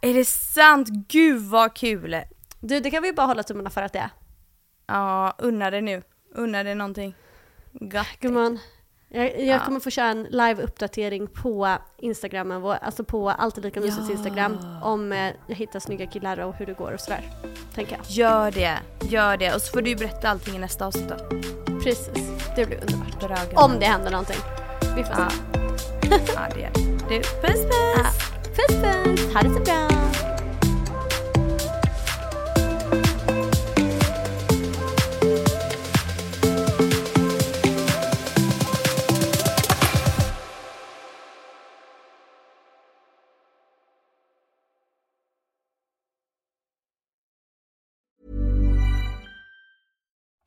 [0.00, 0.88] Är det sant?
[0.88, 2.16] Gud vad kul!
[2.60, 4.10] Du, det kan vi bara hålla tummarna för att det är.
[4.86, 6.02] Ja, unna dig nu.
[6.34, 7.14] Unna dig någonting.
[7.72, 8.06] Gott.
[8.20, 8.58] Gumman,
[9.08, 14.10] jag, jag kommer få köra en live-uppdatering på Instagramen, vår- alltså på Alltid Lika Mysigt
[14.10, 17.30] Instagram, om eh, jag hittar snygga killar och hur det går och sådär.
[17.74, 18.06] Tänker jag.
[18.08, 19.54] Gör det, gör det.
[19.54, 21.14] Och så får du berätta allting i nästa avsnitt då.
[21.82, 23.20] Precis, det blir underbart.
[23.20, 23.64] Bra.
[23.64, 24.36] Om det händer någonting.
[24.96, 25.30] Vi får Ja.
[25.30, 26.32] se.
[26.34, 26.80] ja, det är det.
[27.08, 27.66] Du, puss puss!
[27.96, 28.04] Ja.
[28.56, 29.88] Puss puss, ha det så bra!